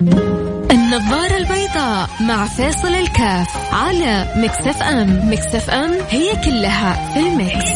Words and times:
النظارة 0.00 1.36
البيضاء 1.36 2.08
مع 2.20 2.46
فاصل 2.46 2.88
الكاف 2.88 3.74
على 3.74 4.32
مكسف 4.36 4.82
أم. 4.82 5.30
مكسف 5.32 5.70
أم 5.70 5.94
هي 6.10 6.36
كلها 6.44 7.14
في 7.14 7.20
المكس, 7.20 7.70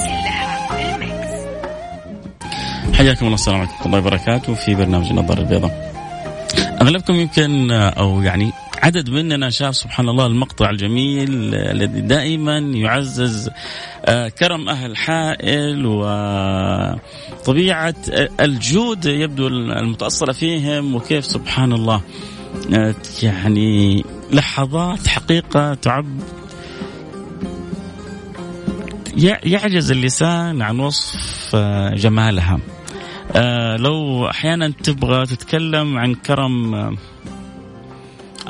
حياكم 2.94 3.24
الله 3.24 3.34
السلام 3.34 3.58
عليكم 3.58 3.72
ورحمة 3.72 3.86
الله 3.86 3.98
وبركاته. 3.98 4.54
في 4.54 4.74
برنامج 4.74 5.08
النظارة 5.10 5.40
البيضاء. 5.40 5.92
أغلبكم 6.82 7.14
يمكن 7.14 7.70
أو 7.72 8.22
يعني 8.22 8.52
عدد 8.82 9.10
مننا 9.10 9.50
شاف 9.50 9.76
سبحان 9.76 10.08
الله 10.08 10.26
المقطع 10.26 10.70
الجميل 10.70 11.54
الذي 11.54 12.00
دائما 12.00 12.58
يعزز 12.58 13.50
آه، 14.04 14.28
كرم 14.28 14.68
أهل 14.68 14.96
حائل 14.96 15.86
وطبيعة 17.36 17.94
الجود 18.40 19.04
يبدو 19.04 19.46
المتأصلة 19.46 20.32
فيهم 20.32 20.94
وكيف 20.94 21.24
سبحان 21.24 21.72
الله 21.72 22.00
آه، 22.74 22.94
يعني 23.22 24.04
لحظات 24.32 25.06
حقيقة 25.06 25.74
تعب. 25.74 26.06
يعجز 29.44 29.90
اللسان 29.90 30.62
عن 30.62 30.80
وصف 30.80 31.50
آه، 31.54 31.94
جمالها. 31.94 32.60
لو 33.76 34.28
أحيانا 34.30 34.68
تبغى 34.68 35.26
تتكلم 35.26 35.98
عن 35.98 36.14
كرم 36.14 36.96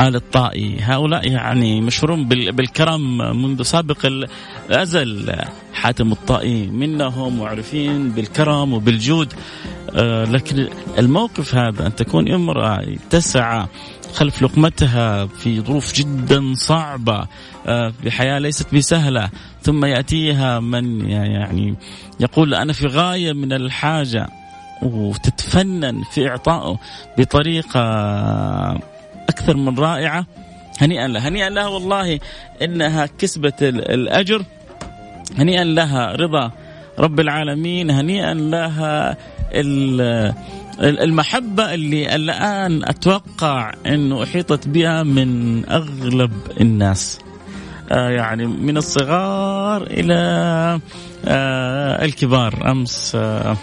آل 0.00 0.16
الطائي. 0.16 0.78
هؤلاء 0.80 1.28
يعني 1.28 1.80
مشهورون 1.80 2.28
بالكرم 2.28 3.18
منذ 3.42 3.62
سابق 3.62 4.06
الأزل. 4.06 5.36
حاتم 5.74 6.12
الطائي 6.12 6.66
منهم 6.66 7.38
معروفين 7.38 8.10
بالكرم 8.10 8.72
وبالجود. 8.72 9.32
آه، 9.96 10.24
لكن 10.24 10.68
الموقف 10.98 11.54
هذا 11.54 11.86
أن 11.86 11.94
تكون 11.94 12.32
امرأة 12.32 12.86
تسعى 13.10 13.66
خلف 14.14 14.42
لقمتها 14.42 15.26
في 15.26 15.60
ظروف 15.60 15.94
جدا 15.94 16.54
صعبة 16.54 17.26
آه، 17.66 17.92
بحياة 18.04 18.38
ليست 18.38 18.74
بسهلة. 18.74 19.30
ثم 19.62 19.84
يأتيها 19.84 20.60
من 20.60 21.10
يعني 21.10 21.74
يقول 22.20 22.54
أنا 22.54 22.72
في 22.72 22.86
غاية 22.86 23.32
من 23.32 23.52
الحاجة 23.52 24.28
وتتفنن 24.82 26.02
في 26.02 26.28
إعطائه 26.28 26.78
بطريقة 27.18 27.82
أكثر 29.28 29.56
من 29.56 29.78
رائعة. 29.78 30.26
هنيئا 30.80 31.08
لها. 31.08 31.28
هنيئا 31.28 31.50
لها 31.50 31.66
والله 31.66 32.20
إنها 32.62 33.06
كسبت 33.18 33.62
الأجر. 33.62 34.44
هنيئا 35.38 35.64
لها 35.64 36.12
رضا 36.12 36.50
رب 36.98 37.20
العالمين. 37.20 37.90
هنيئا 37.90 38.34
لها 38.34 39.16
المحبة 40.80 41.74
اللي 41.74 42.14
الآن 42.14 42.84
أتوقع 42.84 43.72
أنه 43.86 44.22
أحيطت 44.22 44.68
بها 44.68 45.02
من 45.02 45.62
أغلب 45.70 46.32
الناس. 46.60 47.18
آه 47.92 48.10
يعني 48.10 48.46
من 48.46 48.76
الصغار 48.76 49.82
إلى 49.82 50.14
آه 51.26 52.04
الكبار. 52.04 52.70
أمس 52.70 53.12
آه 53.14 53.56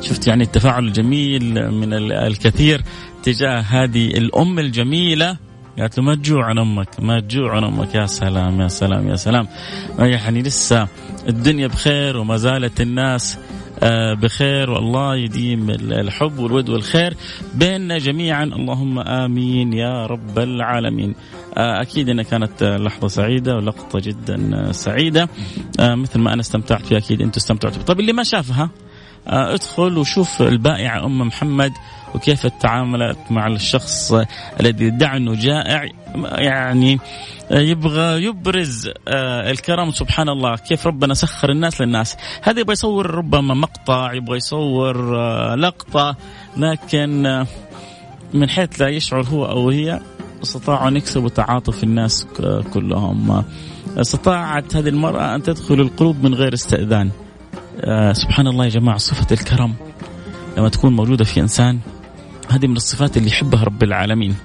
شفت 0.00 0.26
يعني 0.26 0.44
التفاعل 0.44 0.84
الجميل 0.84 1.70
من 1.70 1.92
الكثير 2.12 2.82
تجاه 3.22 3.60
هذه 3.60 4.06
الأم 4.06 4.58
الجميلة. 4.58 5.36
قالت 5.78 5.98
له 5.98 6.04
ما 6.04 6.14
تجوع 6.14 6.44
عن 6.44 6.58
أمك 6.58 6.88
ما 6.98 7.20
تجوع 7.20 7.56
عن 7.56 7.64
أمك 7.64 7.94
يا 7.94 8.06
سلام 8.06 8.60
يا 8.60 8.68
سلام 8.68 9.08
يا 9.08 9.16
سلام. 9.16 9.48
يعني 9.98 10.42
لسه 10.42 10.88
الدنيا 11.28 11.66
بخير 11.66 12.16
وما 12.16 12.36
زالت 12.36 12.80
الناس 12.80 13.38
آه، 13.82 14.14
بخير 14.14 14.70
والله 14.70 15.16
يديم 15.16 15.70
الحب 15.70 16.38
والود 16.38 16.68
والخير 16.68 17.14
بيننا 17.54 17.98
جميعا. 17.98 18.44
اللهم 18.44 18.98
آمين 18.98 19.72
يا 19.72 20.06
رب 20.06 20.38
العالمين. 20.38 21.14
آه، 21.56 21.82
أكيد 21.82 22.08
إنها 22.08 22.24
كانت 22.24 22.62
لحظة 22.62 23.08
سعيدة 23.08 23.56
ولقطة 23.56 24.00
جدا 24.00 24.72
سعيدة. 24.72 25.28
آه، 25.80 25.94
مثل 25.94 26.18
ما 26.18 26.32
أنا 26.32 26.40
استمتعت 26.40 26.86
فيها 26.86 26.98
أكيد 26.98 27.22
أنتم 27.22 27.36
استمتعتوا. 27.36 27.82
طيب 27.82 28.00
اللي 28.00 28.12
ما 28.12 28.22
شافها؟ 28.22 28.70
ادخل 29.30 29.98
وشوف 29.98 30.42
البائعه 30.42 31.06
أم 31.06 31.18
محمد 31.18 31.72
وكيف 32.14 32.46
تعاملت 32.46 33.18
مع 33.30 33.46
الشخص 33.46 34.12
الذي 34.60 34.86
ادعى 34.86 35.16
انه 35.16 35.34
جائع. 35.34 35.88
يعني 36.38 36.98
يبغى 37.50 38.24
يبرز 38.24 38.90
آه، 39.08 39.50
الكرم. 39.50 39.90
سبحان 39.90 40.28
الله 40.28 40.56
كيف 40.56 40.86
ربنا 40.86 41.14
سخر 41.14 41.50
الناس 41.50 41.80
للناس. 41.80 42.16
هذا 42.42 42.60
يبغى 42.60 42.72
يصور 42.72 43.10
ربما 43.10 43.54
مقطع 43.54 44.12
يبغى 44.12 44.36
يصور 44.36 45.18
آه، 45.18 45.54
لقطة 45.54 46.16
لكن 46.56 47.26
آه، 47.26 47.46
من 48.34 48.48
حيث 48.48 48.80
لا 48.80 48.88
يشعر 48.88 49.22
هو 49.22 49.46
أو 49.46 49.70
هي 49.70 50.00
استطاعوا 50.42 50.88
أن 50.88 50.96
يكسبوا 50.96 51.28
تعاطف 51.28 51.84
الناس 51.84 52.26
كلهم. 52.74 53.44
استطاعت 53.96 54.76
هذه 54.76 54.88
المرأة 54.88 55.34
أن 55.34 55.42
تدخل 55.42 55.80
القلوب 55.80 56.24
من 56.24 56.34
غير 56.34 56.54
استئذان. 56.54 57.10
سبحان 58.12 58.46
الله 58.46 58.64
يا 58.64 58.70
جماعة 58.70 58.98
صفة 58.98 59.26
الكرم 59.32 59.74
لما 60.56 60.68
تكون 60.68 60.96
موجودة 60.96 61.24
في 61.24 61.40
إنسان 61.40 61.78
هذه 62.50 62.66
من 62.66 62.76
الصفات 62.76 63.16
اللي 63.16 63.28
يحبها 63.28 63.64
رب 63.64 63.82
العالمين. 63.82 64.36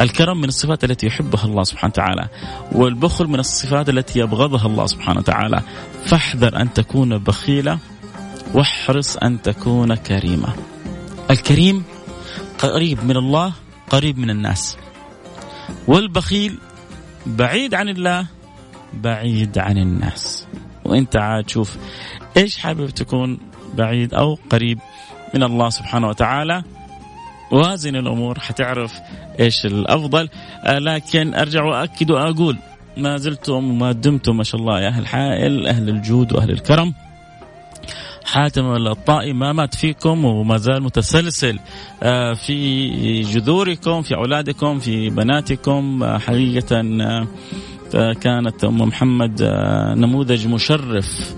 الكرم 0.00 0.40
من 0.40 0.48
الصفات 0.48 0.84
التي 0.84 1.06
يحبها 1.06 1.44
الله 1.44 1.62
سبحانه 1.64 1.92
وتعالى 1.92 2.28
والبخل 2.72 3.26
من 3.26 3.40
الصفات 3.40 3.88
التي 3.88 4.18
يبغضها 4.18 4.66
الله 4.66 4.86
سبحانه 4.86 5.18
وتعالى. 5.18 5.62
فاحذر 6.04 6.60
أن 6.60 6.72
تكون 6.72 7.18
بخيلة 7.18 7.78
واحرص 8.54 9.16
أن 9.16 9.42
تكون 9.42 9.94
كريمة. 9.94 10.48
الكريم 11.30 11.84
قريب 12.58 13.04
من 13.04 13.16
الله 13.16 13.52
قريب 13.90 14.18
من 14.18 14.30
الناس. 14.30 14.76
والبخيل 15.88 16.58
بعيد 17.26 17.74
عن 17.74 17.88
الله 17.88 18.26
بعيد 18.94 19.58
عن 19.58 19.78
الناس. 19.78 20.46
وانت 20.84 21.16
عاد 21.16 21.50
شوف 21.50 21.76
إيش 22.36 22.58
حابب 22.58 22.90
تكون 22.90 23.38
بعيد 23.74 24.14
أو 24.14 24.38
قريب 24.50 24.78
من 25.34 25.42
الله 25.42 25.68
سبحانه 25.70 26.08
وتعالى. 26.08 26.62
وازن 27.52 27.96
الأمور 27.96 28.38
حتعرف 28.38 28.92
إيش 29.40 29.66
الأفضل. 29.66 30.28
آه، 30.64 30.78
لكن 30.78 31.34
أرجع 31.34 31.64
واكد 31.64 32.10
وأقول 32.10 32.58
ما 32.96 33.16
زلتم 33.16 33.70
وما 33.70 33.92
دمتم 33.92 34.36
ما 34.36 34.44
شاء 34.44 34.60
الله 34.60 34.80
يا 34.80 34.88
أهل 34.88 35.06
حائل 35.06 35.66
أهل 35.66 35.88
الجود 35.88 36.32
وأهل 36.32 36.50
الكرم. 36.50 36.94
حاتم 38.24 38.86
الطائي 38.86 39.32
ما 39.32 39.52
مات 39.52 39.74
فيكم 39.74 40.24
وما 40.24 40.56
زال 40.56 40.82
متسلسل 40.82 41.58
آه، 42.02 42.34
في 42.34 43.20
جذوركم 43.22 44.02
في 44.02 44.14
أولادكم 44.14 44.78
في 44.78 45.10
بناتكم 45.10 46.02
آه، 46.02 46.18
حقيقة 46.18 46.80
كانت 47.92 48.64
أم 48.64 48.78
محمد 48.78 49.42
نموذج 49.96 50.46
مشرف 50.46 51.34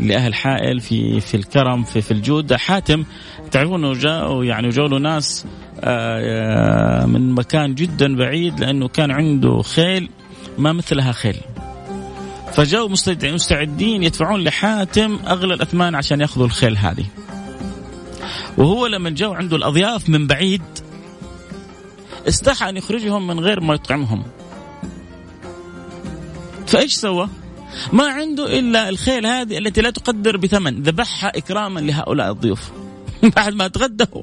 لأهل 0.00 0.34
حائل 0.34 0.80
في 0.80 1.20
في 1.20 1.36
الكرم 1.36 1.82
في 1.82 2.00
في 2.00 2.10
الجود. 2.10 2.54
حاتم 2.54 3.04
تعرفون 3.50 3.92
جاءوا 3.92 4.44
يعني 4.44 4.68
جاوا 4.68 4.88
له 4.88 4.98
ناس 4.98 5.46
آه، 5.80 7.06
من 7.06 7.32
مكان 7.32 7.74
جدا 7.74 8.16
بعيد 8.16 8.60
لأنه 8.60 8.88
كان 8.88 9.10
عنده 9.10 9.62
خيل 9.62 10.08
ما 10.58 10.72
مثلها 10.72 11.12
خيل. 11.12 11.36
فجاءوا 12.52 12.88
مستعدين 13.22 14.02
يدفعون 14.02 14.44
لحاتم 14.44 15.18
أغلى 15.26 15.54
الأثمان 15.54 15.94
عشان 15.94 16.20
يأخذوا 16.20 16.46
الخيل 16.46 16.76
هذه. 16.76 17.04
وهو 18.58 18.86
لما 18.86 19.10
جاءوا 19.10 19.36
عنده 19.36 19.56
الأضياف 19.56 20.08
من 20.08 20.26
بعيد 20.26 20.62
استحى 22.28 22.68
أن 22.68 22.76
يخرجهم 22.76 23.26
من 23.26 23.40
غير 23.40 23.60
ما 23.60 23.74
يطعمهم. 23.74 24.22
فإيش 26.72 26.94
سوى؟ 26.94 27.28
ما 27.92 28.06
عنده 28.06 28.58
إلا 28.58 28.88
الخيل 28.88 29.26
هذه 29.26 29.58
التي 29.58 29.80
لا 29.80 29.90
تقدر 29.90 30.36
بثمن. 30.36 30.82
ذبحها 30.82 31.32
إكراما 31.36 31.80
لهؤلاء 31.80 32.30
الضيوف. 32.32 32.70
بعد 33.36 33.54
ما 33.54 33.68
تغدوا. 33.68 34.22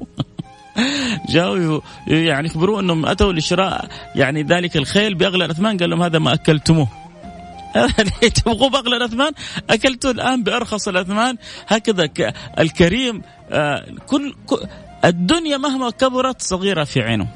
جاوا 1.32 1.80
يعني 2.06 2.46
يخبروه 2.46 2.80
أنهم 2.80 3.06
أتوا 3.06 3.32
لشراء 3.32 3.88
يعني 4.14 4.42
ذلك 4.42 4.76
الخيل 4.76 5.14
بأغلى 5.14 5.44
الأثمان. 5.44 5.76
قال 5.76 5.90
لهم 5.90 6.02
هذا 6.02 6.18
ما 6.18 6.32
أكلتموه. 6.34 6.88
تبغوا 8.44 8.68
بأغلى 8.68 8.96
الأثمان؟ 8.96 9.32
اكلتوا 9.70 10.10
الآن 10.10 10.42
بأرخص 10.42 10.88
الأثمان. 10.88 11.36
هكذا 11.68 12.08
الكريم 12.58 13.22
آه، 13.50 13.86
كل 14.06 14.34
الدنيا 15.04 15.56
مهما 15.56 15.90
كبرت 15.90 16.42
صغيرة 16.42 16.84
في 16.84 17.00
عينه. 17.00 17.28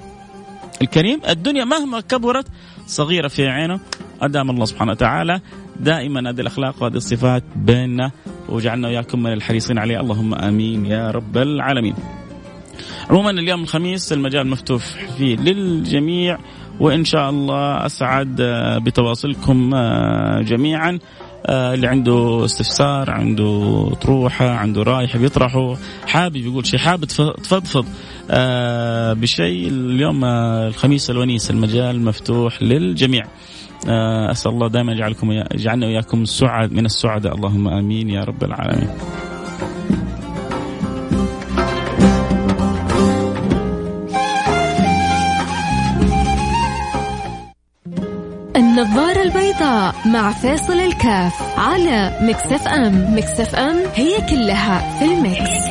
الكريم 0.82 1.20
الدنيا 1.28 1.64
مهما 1.64 2.00
كبرت 2.00 2.46
صغيرة 2.86 3.28
في 3.28 3.48
عينه. 3.48 3.80
أدام 4.24 4.50
الله 4.50 4.64
سبحانه 4.64 4.92
وتعالى 4.92 5.40
دائما 5.80 6.30
هذه 6.30 6.40
الأخلاق 6.40 6.82
وهذه 6.82 6.96
الصفات 6.96 7.44
بيننا 7.56 8.10
وجعلنا 8.48 8.88
اياكم 8.88 9.22
من 9.22 9.32
الحريصين 9.32 9.78
عليه. 9.78 10.00
اللهم 10.00 10.34
آمين 10.34 10.86
يا 10.86 11.10
رب 11.10 11.36
العالمين. 11.36 11.94
عموما 13.10 13.30
اليوم 13.30 13.62
الخميس 13.62 14.12
المجال 14.12 14.46
مفتوح 14.46 14.82
فيه 15.18 15.36
للجميع 15.36 16.38
وإن 16.80 17.04
شاء 17.04 17.30
الله 17.30 17.86
أسعد 17.86 18.42
بتواصلكم 18.84 19.70
جميعا. 20.40 20.98
اللي 21.48 21.86
عنده 21.86 22.44
استفسار 22.44 23.10
عنده 23.10 23.90
طروحة 24.02 24.48
عنده 24.50 24.82
راي 24.82 25.04
يحب 25.04 25.22
يطرحه 25.24 25.76
حابب 26.06 26.36
يقول 26.36 26.66
شيء 26.66 26.80
حابب 26.80 27.04
تفضفض 27.04 27.86
آه، 28.30 29.12
بشيء. 29.12 29.68
اليوم 29.68 30.24
الخميس 30.24 31.10
الونيس 31.10 31.50
المجال 31.50 32.04
مفتوح 32.04 32.62
للجميع. 32.62 33.24
أسأل 34.30 34.52
الله 34.52 34.68
دائما 34.68 34.92
يجعلكم 34.92 35.32
يجعلنا 35.32 35.86
واياكم 35.86 36.24
سعد 36.24 36.72
من 36.72 36.84
السعداء. 36.84 37.34
اللهم 37.34 37.68
آمين 37.68 38.10
يا 38.10 38.24
رب 38.24 38.44
العالمين. 38.44 38.88
النظارة 48.56 49.22
البيضاء 49.22 49.94
مع 50.06 50.32
فاصل 50.32 50.72
الكاف 50.72 51.58
على 51.58 52.18
مكسف 52.22 52.68
ام. 52.68 53.16
مكسف 53.16 53.54
ام 53.54 53.76
هي 53.94 54.16
كلها 54.30 54.98
في 54.98 55.04
المكس, 55.04 55.64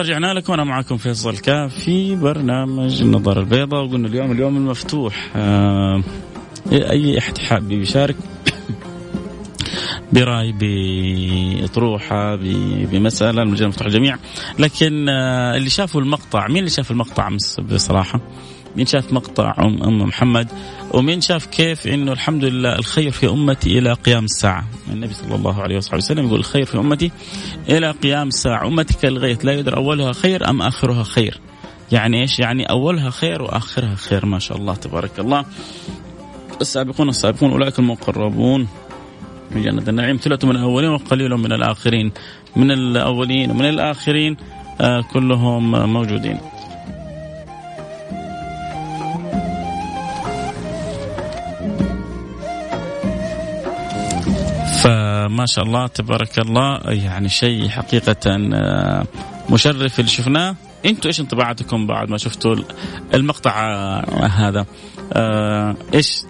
رجعنا 0.00 0.34
لكم 0.34 0.52
أنا 0.52 0.64
معكم 0.64 0.96
فيصل 0.96 1.38
كاف 1.38 1.74
في 1.74 2.16
برنامج 2.16 3.02
النظارة 3.02 3.40
البيضاء 3.40 3.84
وقلنا 3.84 4.08
اليوم 4.08 4.32
اليوم 4.32 4.56
المفتوح. 4.56 5.30
آه 5.36 6.02
أي 6.72 7.18
أحد 7.18 7.38
حاب 7.38 7.70
يشارك؟ 7.70 8.16
برأي 10.12 10.52
بأطروحة 10.52 12.36
بمسألة 12.92 13.42
المجال 13.42 13.68
مفتوح 13.68 13.86
للجميع. 13.86 14.16
لكن 14.58 15.08
آه 15.08 15.56
اللي 15.56 15.70
شافوا 15.70 16.00
المقطع 16.00 16.48
مين 16.48 16.58
اللي 16.58 16.70
شاف 16.70 16.90
المقطع 16.90 17.28
امس 17.28 17.60
بصراحة؟ 17.60 18.20
مين 18.76 18.86
شاف 18.86 19.12
مقطع 19.12 19.54
أم, 19.58 20.02
محمد؟ 20.02 20.48
ومين 20.94 21.20
شاف 21.20 21.46
كيف 21.46 21.86
أنه 21.86 22.12
الحمد 22.12 22.44
لله 22.44 22.74
الخير 22.78 23.10
في 23.10 23.28
أمتي 23.28 23.78
إلى 23.78 23.92
قيام 23.92 24.24
الساعة؟ 24.24 24.64
النبي 24.92 25.14
صلى 25.14 25.34
الله 25.34 25.62
عليه 25.62 25.76
وصحبه 25.76 25.96
وسلم 25.96 26.26
يقول 26.26 26.38
الخير 26.38 26.64
في 26.64 26.78
أمتي 26.78 27.10
إلى 27.68 27.90
قيام 27.90 28.28
الساعة. 28.28 28.66
أمتي 28.66 28.94
كالغيث 28.94 29.44
لا 29.44 29.52
يدرى 29.52 29.76
أولها 29.76 30.12
خير 30.12 30.50
أم 30.50 30.62
آخرها 30.62 31.02
خير. 31.02 31.40
يعني 31.92 32.20
إيش؟ 32.20 32.38
يعني 32.38 32.64
أولها 32.70 33.10
خير 33.10 33.42
وآخرها 33.42 33.94
خير 33.94 34.26
ما 34.26 34.38
شاء 34.38 34.58
الله 34.58 34.74
تبارك 34.74 35.20
الله. 35.20 35.44
السابقون 36.60 37.08
السابقون 37.08 37.50
أولئك 37.50 37.78
المقربون 37.78 38.68
من 39.50 39.62
جنة 39.62 39.84
النعيم 39.88 40.16
ثلة 40.16 40.38
من 40.44 40.56
الأولين 40.56 40.90
وقليل 40.90 41.30
من 41.30 41.52
الآخرين. 41.52 42.12
من 42.56 42.70
الأولين 42.70 43.50
ومن 43.50 43.68
الآخرين 43.68 44.36
آه 44.80 45.00
كلهم 45.12 45.92
موجودين. 45.92 46.38
فما 55.20 55.46
شاء 55.46 55.64
الله 55.64 55.86
تبارك 55.86 56.38
الله 56.38 56.80
يعني 56.84 57.28
شيء 57.28 57.68
حقيقة 57.68 58.36
مشرف 59.50 60.00
اللي 60.00 60.10
شفناه. 60.10 60.56
أنتوا 60.86 61.06
إيش 61.06 61.20
انطباعاتكم 61.20 61.86
بعد 61.86 62.10
ما 62.10 62.18
شفتوا 62.18 62.56
المقطع 63.14 63.54
هذا؟ 64.26 64.66
إيش 65.94 66.22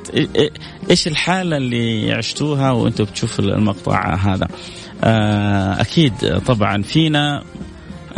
إيش 0.90 1.08
الحالة 1.08 1.56
اللي 1.56 2.12
عشتوها 2.12 2.70
وأنتم 2.70 3.04
بتشوفوا 3.04 3.44
المقطع 3.44 4.14
هذا؟ 4.14 4.48
أكيد 5.81 6.38
طبعا 6.46 6.82
فينا 6.82 7.44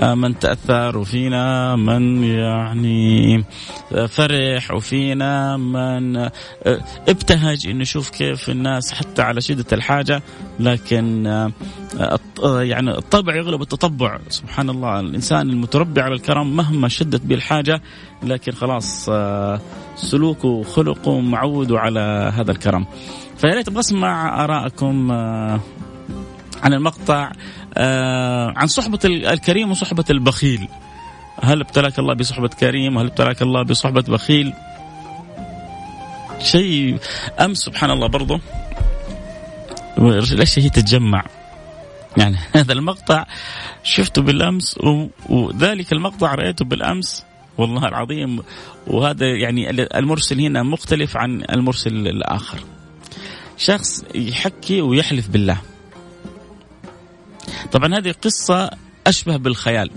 من 0.00 0.38
تأثر 0.38 0.98
وفينا 0.98 1.76
من 1.76 2.24
يعني 2.24 3.44
فرح 4.08 4.70
وفينا 4.70 5.56
من 5.56 6.30
ابتهج 7.08 7.66
انه 7.66 7.82
يشوف 7.82 8.10
كيف 8.10 8.50
الناس 8.50 8.92
حتى 8.92 9.22
على 9.22 9.40
شدة 9.40 9.64
الحاجة 9.72 10.22
لكن 10.60 11.26
يعني 12.44 12.90
الطبع 12.90 13.36
يغلب 13.36 13.62
التطبع. 13.62 14.18
سبحان 14.28 14.70
الله 14.70 15.00
الإنسان 15.00 15.50
المتربي 15.50 16.00
على 16.00 16.14
الكرم 16.14 16.56
مهما 16.56 16.88
شدت 16.88 17.22
به 17.26 17.34
الحاجة 17.34 17.82
لكن 18.22 18.52
خلاص 18.52 19.10
سلوكه 19.96 20.48
وخلقه 20.48 21.20
معود 21.20 21.72
على 21.72 22.32
هذا 22.34 22.50
الكرم. 22.50 22.86
فيا 23.36 23.54
ريت 23.54 23.68
اسمع 23.68 24.44
ارائكم 24.44 25.12
عن 26.62 26.72
المقطع. 26.72 27.32
آه 27.74 28.52
عن 28.56 28.66
صحبة 28.66 28.98
الكريم 29.04 29.70
وصحبة 29.70 30.04
البخيل. 30.10 30.68
هل 31.42 31.60
ابتلاك 31.60 31.98
الله 31.98 32.14
بصحبة 32.14 32.48
كريم؟ 32.48 32.96
وهل 32.96 33.06
ابتلاك 33.06 33.42
الله 33.42 33.62
بصحبة 33.62 34.00
بخيل؟ 34.00 34.52
شيء 36.38 36.98
أمس 37.40 37.58
سبحان 37.58 37.90
الله 37.90 38.06
برضه 38.06 38.40
الأشياء 39.98 40.64
هي 40.64 40.70
تتجمع؟ 40.70 41.24
يعني 42.16 42.36
هذا 42.56 42.72
المقطع 42.72 43.26
شفته 43.82 44.22
بالأمس 44.22 44.78
وذلك 45.28 45.92
المقطع 45.92 46.34
رأيته 46.34 46.64
بالأمس. 46.64 47.24
والله 47.58 47.88
العظيم 47.88 48.42
وهذا 48.86 49.26
يعني 49.26 49.70
المرسل 49.70 50.40
هنا 50.40 50.62
مختلف 50.62 51.16
عن 51.16 51.44
المرسل 51.52 52.08
الآخر. 52.08 52.58
شخص 53.56 54.04
يحكي 54.14 54.80
ويحلف 54.80 55.28
بالله. 55.28 55.58
طبعا 57.72 57.98
هذه 57.98 58.14
قصة 58.22 58.70
أشبه 59.06 59.36
بالخيال. 59.36 59.90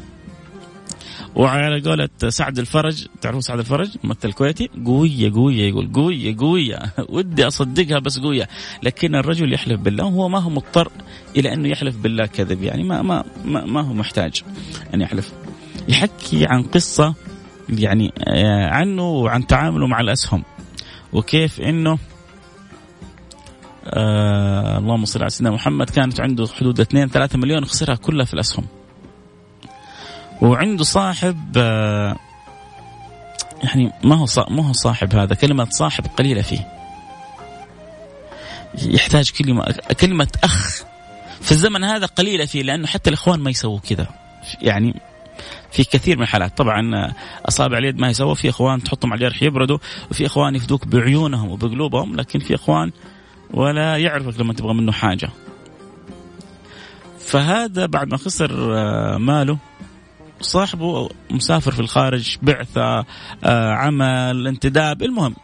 وعلى 1.35 1.81
قولة 1.81 2.09
سعد 2.27 2.59
الفرج 2.59 3.07
تعرفون 3.21 3.41
سعد 3.41 3.59
الفرج؟ 3.59 3.97
ممثل 4.03 4.33
كويتي. 4.33 4.69
قوية 4.85 5.33
قوية 5.33 5.69
يقول 5.69 5.91
قوية 5.93 6.37
قوية. 6.37 6.79
ودي 7.09 7.47
أصدقها 7.47 7.99
بس 7.99 8.19
قوية. 8.19 8.49
لكن 8.83 9.15
الرجل 9.15 9.53
يحلف 9.53 9.79
بالله 9.79 10.05
وهو 10.05 10.29
ما 10.29 10.39
هو 10.39 10.49
مضطر 10.49 10.91
إلى 11.37 11.53
أنه 11.53 11.69
يحلف 11.69 11.97
بالله 11.97 12.25
كذب. 12.25 12.63
يعني 12.63 12.83
ما 12.83 13.01
ما 13.01 13.23
ما, 13.45 13.65
ما 13.65 13.81
هو 13.81 13.93
محتاج 13.93 14.43
أن 14.93 15.01
يحلف. 15.01 15.33
يحكي 15.89 16.45
عن 16.45 16.63
قصة 16.63 17.15
يعني 17.69 18.13
عنه 18.71 19.03
وعن 19.09 19.47
تعامله 19.47 19.87
مع 19.87 19.99
الأسهم. 19.99 20.43
وكيف 21.13 21.61
أنه 21.61 21.97
آه 23.87 24.77
اللهم 24.77 25.05
صل 25.05 25.19
على 25.21 25.29
سيدنا 25.29 25.51
محمد. 25.51 25.89
كانت 25.89 26.21
عنده 26.21 26.47
حدود 26.47 26.79
2 26.79 27.09
3 27.09 27.37
مليون 27.37 27.65
خسرها 27.65 27.95
كلها 27.95 28.25
في 28.25 28.33
الأسهم. 28.33 28.65
وعنده 30.41 30.83
صاحب 30.83 31.53
آه 31.57 32.15
يعني 33.63 33.91
ما 34.03 34.15
هو 34.15 34.25
ما 34.49 34.67
هو 34.67 34.73
صاحب 34.73 35.15
هذا. 35.15 35.35
كلمة 35.35 35.67
صاحب 35.69 36.05
قليلة 36.17 36.41
فيه. 36.41 36.67
يحتاج 38.83 39.31
كلمة 39.31 39.63
كلمة 40.01 40.27
أخ 40.43 40.83
في 41.41 41.51
الزمن 41.51 41.83
هذا 41.83 42.05
قليلة 42.05 42.45
فيه 42.45 42.63
لأنه 42.63 42.87
حتى 42.87 43.09
الإخوان 43.09 43.39
ما 43.39 43.49
يسووا 43.49 43.79
كذا. 43.79 44.07
يعني 44.61 45.01
في 45.71 45.83
كثير 45.83 46.17
من 46.17 46.23
الحالات. 46.23 46.57
طبعا 46.57 47.13
أصابع 47.45 47.77
اليد 47.77 47.97
ما 47.97 48.09
يسوى 48.09 48.35
في 48.35 48.49
إخوان 48.49 48.83
تحطهم 48.83 49.13
على 49.13 49.25
الجرح 49.25 49.43
يبردوا. 49.43 49.77
وفي 50.11 50.25
إخوان 50.25 50.55
يفدوك 50.55 50.87
بعيونهم 50.87 51.49
وبقلوبهم. 51.49 52.15
لكن 52.15 52.39
في 52.39 52.55
إخوان 52.55 52.91
ولا 53.53 53.97
يعرفك 53.97 54.39
لما 54.39 54.53
تبغى 54.53 54.73
منه 54.73 54.91
حاجة. 54.91 55.29
فهذا 57.19 57.85
بعد 57.85 58.11
ما 58.11 58.17
خسر 58.17 58.51
ماله 59.17 59.57
صاحبه 60.41 61.09
مسافر 61.31 61.71
في 61.71 61.79
الخارج 61.79 62.37
بعثة 62.41 63.05
عمل 63.73 64.47
انتداب 64.47 65.03
المهم 65.03 65.35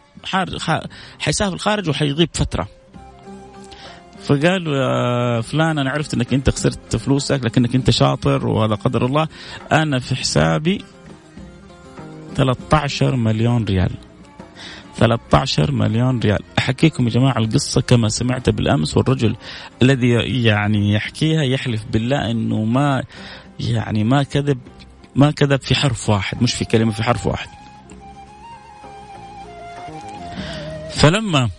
حيسافر 1.19 1.53
الخارج 1.53 1.89
وحيغيب 1.89 2.29
فترة. 2.33 2.67
فقال 4.23 4.63
فلان 5.43 5.77
أنا 5.77 5.89
عرفت 5.89 6.13
إنك 6.13 6.33
أنت 6.33 6.49
خسرت 6.49 6.95
فلوسك 6.95 7.45
لكنك 7.45 7.75
أنت 7.75 7.89
شاطر 7.89 8.47
وهذا 8.47 8.75
قدر 8.75 9.05
الله. 9.05 9.27
أنا 9.71 9.99
في 9.99 10.15
حسابي 10.15 10.81
13 12.35 13.15
مليون 13.15 13.63
ريال. 13.63 13.91
13 14.95 15.71
مليون 15.71 16.19
ريال. 16.19 16.39
أحكيكم 16.61 17.03
يا 17.03 17.09
جماعة 17.09 17.37
القصة 17.37 17.81
كما 17.81 18.09
سمعت 18.09 18.49
بالأمس 18.49 18.97
والرجل 18.97 19.35
الذي 19.81 20.09
يعني 20.43 20.93
يحكيها 20.93 21.43
يحلف 21.43 21.85
بالله 21.85 22.31
أنه 22.31 22.63
ما 22.63 23.03
يعني 23.59 24.03
ما 24.03 24.23
كذب 24.23 24.57
ما 25.15 25.31
كذب 25.31 25.61
في 25.61 25.75
حرف 25.75 26.09
واحد 26.09 26.43
مش 26.43 26.53
في 26.53 26.65
كلمة 26.65 26.91
في 26.91 27.03
حرف 27.03 27.27
واحد. 27.27 27.49
فلما 30.89 31.49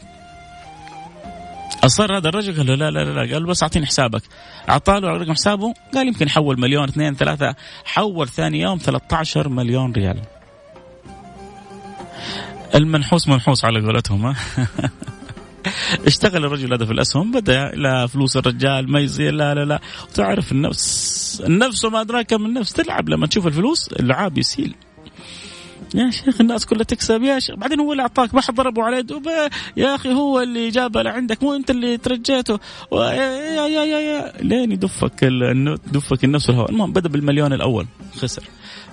أصر 1.85 2.17
هذا 2.17 2.29
الرجل 2.29 2.57
قال 2.57 2.67
له 2.67 2.75
لا 2.75 2.91
لا 2.91 3.05
لا 3.05 3.35
قال 3.35 3.47
بس 3.47 3.63
أعطيني 3.63 3.87
حسابك. 3.87 4.23
أعطاه 4.69 4.99
له 4.99 5.09
رقم 5.09 5.33
حسابه 5.33 5.75
قال 5.95 6.07
يمكن 6.07 6.27
يحول 6.27 6.61
مليون 6.61 6.89
اثنين 6.89 7.15
ثلاثة 7.15 7.55
حول 7.85 8.29
ثاني 8.29 8.61
يوم 8.61 8.79
13 8.79 9.49
مليون 9.49 9.93
ريال. 9.93 10.21
المنحوس 12.75 13.29
منحوس 13.29 13.65
على 13.65 13.81
قولتهم 13.81 14.35
اشتغل 16.07 16.45
الرجل 16.45 16.73
هذا 16.73 16.85
في 16.85 16.93
الأسهم 16.93 17.31
بدأ 17.33 17.71
لا 17.75 18.07
فلوس 18.07 18.37
الرجال 18.37 18.93
ما 18.93 19.01
يصير 19.01 19.33
لا 19.33 19.55
لا 19.55 19.65
لا. 19.65 19.81
وتعرف 20.11 20.53
النفس 20.53 21.43
النفس 21.47 21.85
وما 21.85 22.01
أدراك 22.01 22.33
من 22.33 22.47
النفس 22.47 22.73
تلعب 22.73 23.09
لما 23.09 23.27
تشوف 23.27 23.47
الفلوس 23.47 23.93
اللعاب 23.93 24.39
يسيل. 24.39 24.75
يا 25.95 26.11
شيخ 26.11 26.41
الناس 26.41 26.67
كلها 26.67 26.83
تكسب 26.83 27.23
يا 27.23 27.39
شيخ 27.39 27.55
بعدين 27.55 27.81
هو 27.81 27.93
اللي 27.93 28.03
أعطاك 28.03 28.35
ما 28.35 28.41
حد 28.41 28.55
ضربه 28.55 28.83
على 28.83 28.99
يده 28.99 29.51
يا 29.77 29.95
أخي 29.95 30.13
هو 30.13 30.41
اللي 30.41 30.71
جابه 30.71 31.03
لعندك 31.03 31.43
مو 31.43 31.55
أنت 31.55 31.71
اللي 31.71 31.97
ترجيته. 31.97 32.59
يا 32.93 33.13
يا 33.67 33.67
يا, 33.67 33.85
يا, 33.85 34.33
لين 34.43 34.73
يدفك 34.73 35.25
دفك 35.93 36.25
النفس 36.25 36.49
والهواء. 36.49 36.71
المهم 36.71 36.93
بدأ 36.93 37.09
بالمليون 37.09 37.53
الأول 37.53 37.87
خسر. 38.17 38.43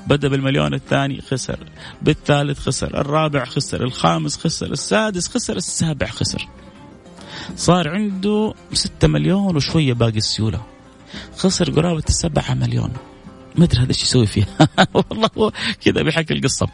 بدأ 0.07 0.27
بالمليون 0.27 0.73
الثاني 0.73 1.21
خسر. 1.21 1.59
بالثالث 2.01 2.59
خسر 2.59 3.01
الرابع 3.01 3.45
خسر 3.45 3.83
الخامس 3.83 4.37
خسر 4.37 4.71
السادس 4.71 5.27
خسر 5.27 5.57
السابع 5.57 6.07
خسر. 6.07 6.47
صار 7.55 7.89
عنده 7.89 8.53
ستة 8.73 9.07
مليون 9.07 9.55
وشوية 9.55 9.93
باقي 9.93 10.17
السيولة. 10.17 10.61
خسر 11.37 11.71
قرابة 11.71 12.03
السبعة 12.09 12.53
مليون. 12.53 12.93
ما 13.55 13.65
أدري 13.65 13.79
هذا 13.81 13.89
إيش 13.89 14.03
يسوي 14.03 14.25
فيها. 14.25 14.47
والله 14.93 15.51
كذا 15.81 16.01
بيحكي 16.01 16.33
القصة. 16.33 16.67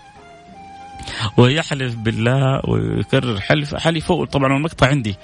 ويحلف 1.37 1.95
بالله 1.95 2.61
ويكرر 2.67 3.39
حلف. 3.39 3.75
حلفه 3.75 4.25
طبعا 4.25 4.57
المقطع 4.57 4.87
عندي 4.87 5.15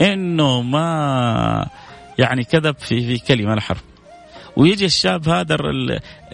إنه 0.00 0.62
ما 0.62 1.66
يعني 2.18 2.44
كذب 2.44 2.74
في 2.78 3.06
في 3.06 3.18
كلمة 3.18 3.54
لا 3.54 3.60
حرف. 3.60 3.82
ويجي 4.56 4.84
الشاب 4.84 5.28
هذا 5.28 5.56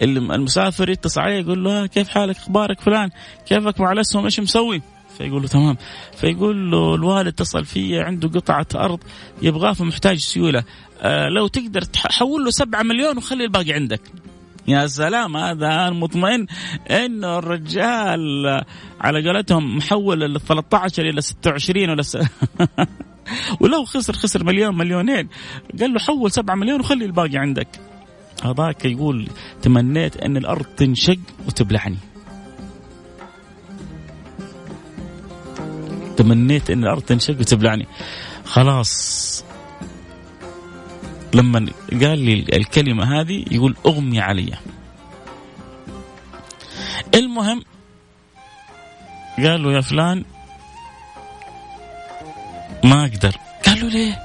المسافر 0.01 0.89
يتصل 0.89 1.21
عليه 1.21 1.39
يقول 1.39 1.63
له 1.63 1.85
كيف 1.85 2.09
حالك؟ 2.09 2.37
أخبارك 2.37 2.81
فلان؟ 2.81 3.09
كيفك؟ 3.45 3.79
مع 3.79 3.91
الاسهم 3.91 4.25
إيش 4.25 4.39
مسوي. 4.39 4.81
فيقول 5.17 5.41
له 5.41 5.47
تمام. 5.47 5.77
فيقول 6.17 6.71
له 6.71 6.95
الوالد 6.95 7.27
اتصل 7.27 7.65
في 7.65 7.99
عنده 7.99 8.29
قطعة 8.29 8.67
أرض 8.75 8.99
يبغاه 9.41 9.73
فمحتاج 9.73 10.17
سيولة. 10.17 10.63
آه 11.01 11.29
لو 11.29 11.47
تقدر 11.47 11.81
تحول 11.81 12.43
له 12.43 12.51
سبعة 12.51 12.83
مليون 12.83 13.17
وخلي 13.17 13.43
الباقي 13.43 13.73
عندك. 13.73 14.01
يا 14.67 14.87
سلام 14.87 15.37
هذا 15.37 15.89
مطمئن 15.89 16.45
انه 16.91 17.37
الرجال 17.37 18.45
على 19.01 19.27
قولتهم 19.27 19.77
محول 19.77 20.23
ال 20.23 20.41
13 20.41 21.03
إلى 21.03 21.21
26 21.21 21.89
ولا 21.89 22.01
س... 22.01 22.17
ولو 23.61 23.85
خسر 23.85 24.13
خسر 24.13 24.43
مليون 24.43 24.77
مليونين. 24.77 25.29
قال 25.79 25.93
له 25.93 25.99
حول 25.99 26.31
7 26.31 26.55
مليون 26.55 26.79
وخلي 26.79 27.05
الباقي 27.05 27.37
عندك. 27.37 27.67
هذاك 28.43 28.85
يقول 28.85 29.27
تمنيت 29.61 30.17
إن 30.17 30.37
الأرض 30.37 30.65
تنشق 30.65 31.19
وتبلعني. 31.47 31.97
تمنيت 36.17 36.69
إن 36.69 36.83
الأرض 36.83 37.01
تنشق 37.01 37.39
وتبلعني. 37.39 37.87
خلاص. 38.45 39.43
لما 41.35 41.67
قال 41.91 42.19
لي 42.19 42.33
الكلمة 42.33 43.19
هذه 43.19 43.45
يقول 43.51 43.75
أغمي 43.85 44.19
علي. 44.19 44.53
المهم 47.15 47.61
قال 49.37 49.63
له 49.63 49.71
يا 49.71 49.81
فلان 49.81 50.25
ما 52.83 53.01
أقدر. 53.01 53.35
قال 53.65 53.79
له 53.81 53.87
ليه؟ 53.89 54.21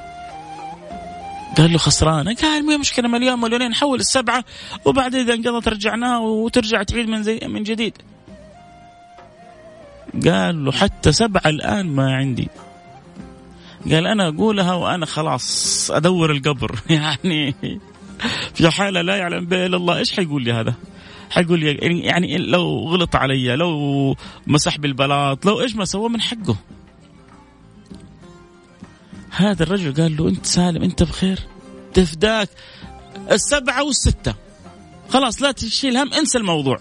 قال 1.58 1.72
له 1.72 1.78
خسرانة 1.78 2.34
قال 2.34 2.66
ما 2.66 2.76
مشكلة 2.76 3.08
مليون 3.08 3.40
مليونين 3.40 3.74
حول 3.74 4.00
السبعة 4.00 4.44
وبعد 4.84 5.14
إذا 5.14 5.34
انقضت 5.34 5.68
رجعناها 5.68 6.18
وترجع 6.18 6.82
تعيد 6.82 7.08
من 7.08 7.22
زي 7.22 7.40
من 7.46 7.62
جديد. 7.62 7.98
قال 10.26 10.64
له 10.64 10.72
حتى 10.72 11.12
سبعة 11.12 11.46
الآن 11.46 11.86
ما 11.86 12.16
عندي. 12.16 12.48
قال 13.84 14.06
أنا 14.06 14.28
أقولها 14.28 14.74
وأنا 14.74 15.06
خلاص 15.06 15.90
أدور 15.90 16.30
القبر. 16.32 16.78
يعني 16.90 17.54
في 18.54 18.70
حالة 18.70 19.00
لا 19.00 19.16
يعلم 19.16 19.46
بها 19.46 19.66
إلا 19.66 19.76
الله. 19.76 19.98
إيش 19.98 20.12
حيقول 20.12 20.42
لي 20.42 20.52
هذا؟ 20.52 20.74
حيقول 21.30 21.60
لي 21.60 21.72
يعني 22.00 22.36
لو 22.38 22.88
غلط 22.88 23.16
علي 23.16 23.56
لو 23.56 24.16
مسح 24.46 24.78
بالبلاط 24.78 25.46
لو 25.46 25.60
إيش 25.60 25.76
ما 25.76 25.84
سوى 25.84 26.08
من 26.08 26.20
حقه. 26.20 26.56
هذا 29.30 29.62
الرجل 29.62 30.02
قال 30.02 30.16
له 30.16 30.28
أنت 30.28 30.46
سالم 30.46 30.82
أنت 30.82 31.02
بخير. 31.02 31.38
تفداك 31.94 32.48
السبعة 33.30 33.84
والستة. 33.84 34.34
خلاص 35.08 35.42
لا 35.42 35.52
تشيل 35.52 35.96
هم 35.96 36.12
انسى 36.12 36.38
الموضوع. 36.38 36.78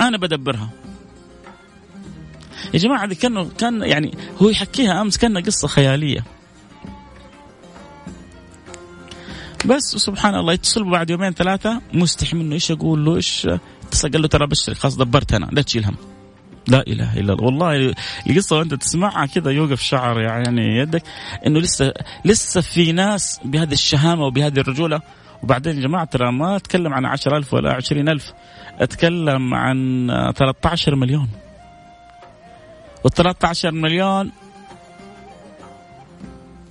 أنا 0.00 0.18
بدبرها. 0.18 0.70
يا 2.74 2.78
جماعة 2.78 3.04
هذه 3.04 3.14
كانه 3.14 3.50
كان 3.58 3.82
يعني 3.82 4.14
هو 4.42 4.48
يحكيها 4.48 5.00
أمس 5.00 5.18
كأنها 5.18 5.42
قصة 5.42 5.68
خيالية. 5.68 6.24
بس 9.64 9.82
سبحان 9.82 10.34
الله 10.34 10.52
يتصل 10.52 10.90
بعد 10.90 11.10
يومين 11.10 11.32
ثلاثة 11.32 11.80
مستحي 11.92 12.36
منه 12.36 12.54
إيش 12.54 12.70
أقول 12.70 13.04
له 13.04 13.16
إيش 13.16 13.48
اتصل 13.86 14.10
قال 14.10 14.22
له 14.22 14.28
ترى 14.28 14.46
بشرك 14.46 14.76
خلاص 14.76 14.96
دبرت 14.96 15.32
أنا 15.32 15.48
لا 15.52 15.62
تشيل 15.62 15.84
هم. 15.84 15.96
لا 16.68 16.84
إله 16.86 17.18
إلا 17.18 17.32
الله. 17.32 17.44
والله 17.44 17.94
القصة 18.30 18.56
وأنت 18.56 18.74
تسمعها 18.74 19.26
كذا 19.26 19.50
يوقف 19.50 19.80
شعر 19.82 20.20
يعني 20.20 20.78
يدك 20.78 21.02
إنه 21.46 21.60
لسه 21.60 21.92
لسه 22.24 22.60
في 22.60 22.92
ناس 22.92 23.40
بهذه 23.44 23.72
الشهامة 23.72 24.24
وبهذه 24.24 24.60
الرجولة. 24.60 25.00
وبعدين 25.42 25.76
يا 25.76 25.82
جماعة 25.82 26.04
ترى 26.04 26.32
ما 26.32 26.56
أتكلم 26.56 26.94
عن 26.94 27.04
10000 27.04 27.54
ولا 27.54 27.74
20000 27.74 28.32
أتكلم 28.78 29.54
عن 29.54 30.06
13 30.36 30.94
مليون. 30.94 31.28
وال 33.08 33.14
13 33.14 33.70
مليون 33.70 34.30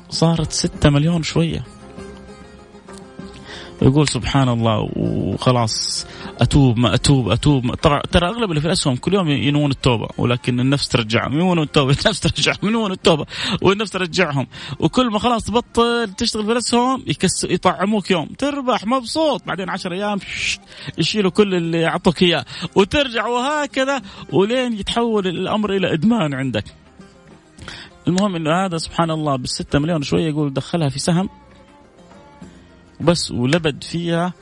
صارت 0.09 0.51
6 0.51 0.89
مليون 0.89 1.23
شوية. 1.23 1.63
يقول 3.81 4.07
سبحان 4.07 4.49
الله 4.49 4.89
وخلاص 4.95 6.07
أتوب 6.41 6.77
ما 6.77 6.93
أتوب 6.93 7.29
أتوب. 7.29 7.75
ترى 7.75 8.01
ترى 8.11 8.27
أغلب 8.27 8.49
اللي 8.49 8.61
في 8.61 8.67
الأسهم 8.67 8.95
كل 8.95 9.13
يوم 9.13 9.29
ينوون 9.29 9.71
التوبة 9.71 10.07
ولكن 10.17 10.59
النفس 10.59 10.87
ترجعهم. 10.87 11.33
ينوون 11.33 11.59
التوبة 11.59 11.91
النفس 12.05 12.19
ترجعهم 12.19 12.59
ينوون 12.63 12.91
التوبة 12.91 13.25
والنفس 13.61 13.91
ترجعهم. 13.91 14.47
وكل 14.79 15.11
ما 15.11 15.19
خلاص 15.19 15.43
تبطل 15.43 16.13
تشتغل 16.17 16.45
في 16.45 16.51
الأسهم 16.51 17.03
يطعموك 17.43 18.11
يوم. 18.11 18.25
تربح 18.25 18.85
مبسوط 18.85 19.43
بعدين 19.47 19.69
10 19.69 19.93
أيام 19.93 20.19
يشيلوا 20.97 21.31
كل 21.31 21.55
اللي 21.55 21.85
اعطوك 21.85 22.23
إياه. 22.23 22.45
وترجع 22.75 23.27
وهكذا 23.27 24.01
ولين 24.33 24.73
يتحول 24.73 25.27
الأمر 25.27 25.75
إلى 25.75 25.93
إدمان 25.93 26.33
عندك. 26.33 26.63
المهم 28.07 28.35
إنه 28.35 28.65
هذا 28.65 28.77
سبحان 28.77 29.11
الله 29.11 29.35
بالستة 29.35 29.79
مليون 29.79 30.01
شوية 30.01 30.27
يقول 30.27 30.53
دخلها 30.53 30.89
في 30.89 30.99
سهم. 30.99 31.29
بس 33.01 33.31
ولبد 33.31 33.83
فيها 33.83 34.33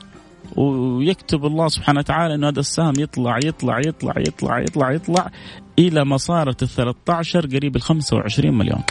ويكتب 0.56 1.46
الله 1.46 1.68
سبحانه 1.68 1.98
وتعالى 1.98 2.34
إنه 2.34 2.48
هذا 2.48 2.60
السهم 2.60 2.92
يطلع 2.98 3.38
يطلع 3.44 3.78
يطلع 3.78 4.14
يطلع 4.18 4.60
يطلع 4.60 4.92
يطلع 4.92 5.30
إلى 5.78 6.04
ما 6.04 6.16
صارت 6.16 6.62
ال 6.62 6.68
13 6.68 7.46
قريب 7.46 7.76
ال 7.76 7.82
25 7.82 8.58
مليون. 8.58 8.82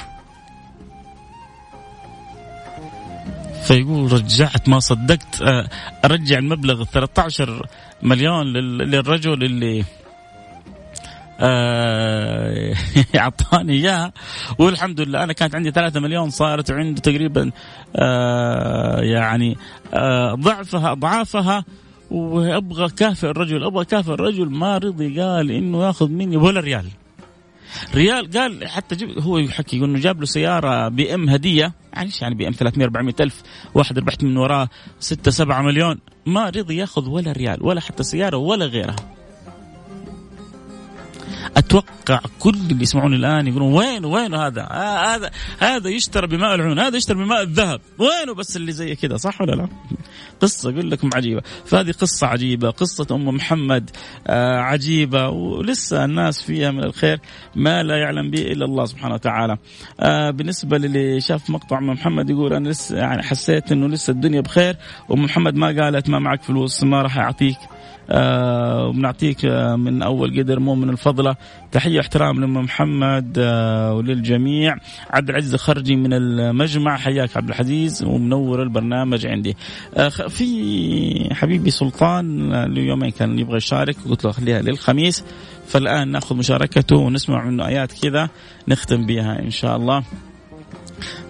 فيقول 3.63 4.13
رجعت 4.13 4.69
ما 4.69 4.79
صدقت 4.79 5.41
آه، 5.41 5.69
أرجع 6.05 6.38
المبلغ 6.38 6.81
ال 6.81 6.88
13 6.88 7.67
مليون 8.03 8.53
للرجل 8.53 9.43
اللي 9.43 9.84
أعطاني 13.19 13.73
إياها. 13.73 14.13
والحمد 14.59 15.01
لله 15.01 15.23
أنا 15.23 15.33
كانت 15.33 15.55
عندي 15.55 15.71
3 15.71 15.99
مليون 15.99 16.29
صارت 16.29 16.71
عنده 16.71 17.01
تقريبا 17.01 17.51
آه، 17.95 19.01
يعني 19.01 19.57
آه، 19.93 20.33
ضعفها 20.33 20.91
أضعافها. 20.91 21.65
وأبغى 22.11 22.89
كافئ 22.89 23.27
الرجل 23.27 23.63
أبغى 23.63 23.85
كافئ 23.85 24.13
الرجل. 24.13 24.49
ما 24.49 24.77
رضي 24.77 25.21
قال 25.21 25.51
إنه 25.51 25.85
يأخذ 25.85 26.09
مني 26.09 26.37
ولا 26.37 26.59
ريال. 26.59 26.85
ريال 27.95 28.31
قال 28.31 28.67
حتى 28.67 28.95
جب 28.95 29.19
هو 29.19 29.37
يحكي 29.37 29.77
إنه 29.77 29.99
جاب 29.99 30.19
له 30.19 30.25
سيارة 30.25 30.87
بي 30.87 31.13
إم 31.13 31.29
هدية. 31.29 31.73
يعني 31.93 32.05
إيش 32.05 32.21
يعني 32.21 32.35
بي 32.35 32.47
إم؟ 32.47 32.53
300 32.53 32.85
400 32.85 33.15
ألف. 33.19 33.43
واحد 33.73 33.99
ربحت 33.99 34.23
من 34.23 34.37
وراه 34.37 34.69
6 34.99 35.31
7 35.31 35.61
مليون. 35.61 35.99
ما 36.25 36.49
رضي 36.49 36.77
يأخذ 36.77 37.09
ولا 37.09 37.31
ريال 37.31 37.57
ولا 37.63 37.81
حتى 37.81 38.03
سيارة 38.03 38.37
ولا 38.37 38.65
غيرها. 38.65 39.14
أتوقع 41.57 42.19
كل 42.39 42.49
اللي 42.49 42.83
يسمعون 42.83 43.13
الآن 43.13 43.47
يقولون 43.47 43.73
وين 43.73 44.05
وين 44.05 44.33
هذا؟ 44.33 44.61
آه 44.61 45.15
هذا 45.15 45.31
هذا 45.59 45.89
يشترى 45.89 46.27
بماء 46.27 46.55
العيون 46.55 46.79
هذا 46.79 46.97
يشترى 46.97 47.17
بماء 47.17 47.41
الذهب. 47.41 47.81
وينه 47.99 48.33
بس 48.33 48.57
اللي 48.57 48.71
زي 48.71 48.95
كذا 48.95 49.17
صح 49.17 49.41
ولا 49.41 49.51
لا؟ 49.51 49.67
قصة 50.41 50.69
أقول 50.69 50.91
لكم 50.91 51.09
عجيبة. 51.15 51.41
فهذه 51.65 51.91
قصة 51.91 52.27
عجيبة 52.27 52.69
قصة 52.69 53.07
أم 53.11 53.27
محمد 53.27 53.89
آه 54.27 54.59
عجيبة 54.59 55.29
ولسه 55.29 56.05
الناس 56.05 56.41
فيها 56.41 56.71
من 56.71 56.83
الخير 56.83 57.19
ما 57.55 57.83
لا 57.83 57.97
يعلم 57.97 58.31
به 58.31 58.41
إلا 58.41 58.65
الله 58.65 58.85
سبحانه 58.85 59.13
وتعالى. 59.13 59.57
آه 59.99 60.31
بالنسبة 60.31 60.77
للي 60.77 61.21
شاف 61.21 61.49
مقطع 61.49 61.77
أم 61.77 61.87
محمد 61.89 62.29
يقول 62.29 62.53
أنا 62.53 62.69
لسه 62.69 62.97
يعني 62.97 63.23
حسيت 63.23 63.71
أنه 63.71 63.87
لسه 63.87 64.11
الدنيا 64.11 64.41
بخير 64.41 64.77
وأم 65.09 65.23
محمد 65.23 65.55
ما 65.55 65.67
قالت 65.67 66.09
ما 66.09 66.19
معك 66.19 66.43
فلوس 66.43 66.83
ما 66.83 67.01
راح 67.01 67.17
أعطيك. 67.17 67.57
وبنعطيك 68.09 69.45
آه 69.45 69.75
من 69.75 70.01
أول 70.01 70.39
قدر 70.39 70.59
مو 70.59 70.75
من 70.75 70.89
الفضله 70.89 71.35
تحية 71.71 71.97
واحترام 71.97 72.39
لأم 72.39 72.53
محمد 72.53 73.38
آه 73.38 73.93
وللجميع. 73.93 74.75
عبد 75.09 75.29
العزيز 75.29 75.53
الخرجي 75.53 75.95
من 75.95 76.13
المجمع. 76.13 76.97
حياك 76.97 77.38
عبد 77.38 77.50
العزيز 77.50 78.03
ومنور 78.03 78.63
البرنامج 78.63 79.25
عندي. 79.25 79.57
آه 79.95 80.09
في 80.09 81.29
حبيبي 81.31 81.69
سلطان 81.69 82.53
آه، 82.53 82.65
له 82.65 82.81
يومين 82.81 83.12
كان 83.12 83.39
يبغى 83.39 83.57
يشارك 83.57 83.95
قلت 84.09 84.25
له 84.25 84.31
خليها 84.31 84.62
للخميس. 84.62 85.24
فالآن 85.67 86.07
نأخذ 86.12 86.35
مشاركته 86.35 86.95
ونسمع 86.95 87.45
منه 87.45 87.67
آيات 87.67 87.91
كذا 88.03 88.29
نختم 88.67 89.05
بها 89.05 89.39
إن 89.39 89.50
شاء 89.50 89.75
الله. 89.75 90.03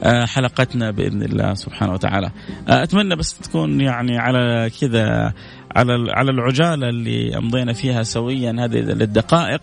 آه، 0.04 0.26
حلقتنا 0.26 0.92
بإذن 0.92 1.24
الله 1.24 1.54
سبحانه 1.54 1.94
وتعالى. 1.94 2.32
آه، 2.70 2.84
أتمنى 2.84 3.16
بس 3.16 3.40
تكون 3.40 3.82
يعني 3.82 4.18
على 4.18 4.72
كذا 4.82 5.34
على 5.76 6.12
على 6.12 6.32
العجالة 6.32 6.90
اللي 6.90 7.38
أمضينا 7.38 7.74
فيها 7.74 8.04
سويا 8.04 8.52
هذه 8.52 8.80
الدقائق 8.80 9.62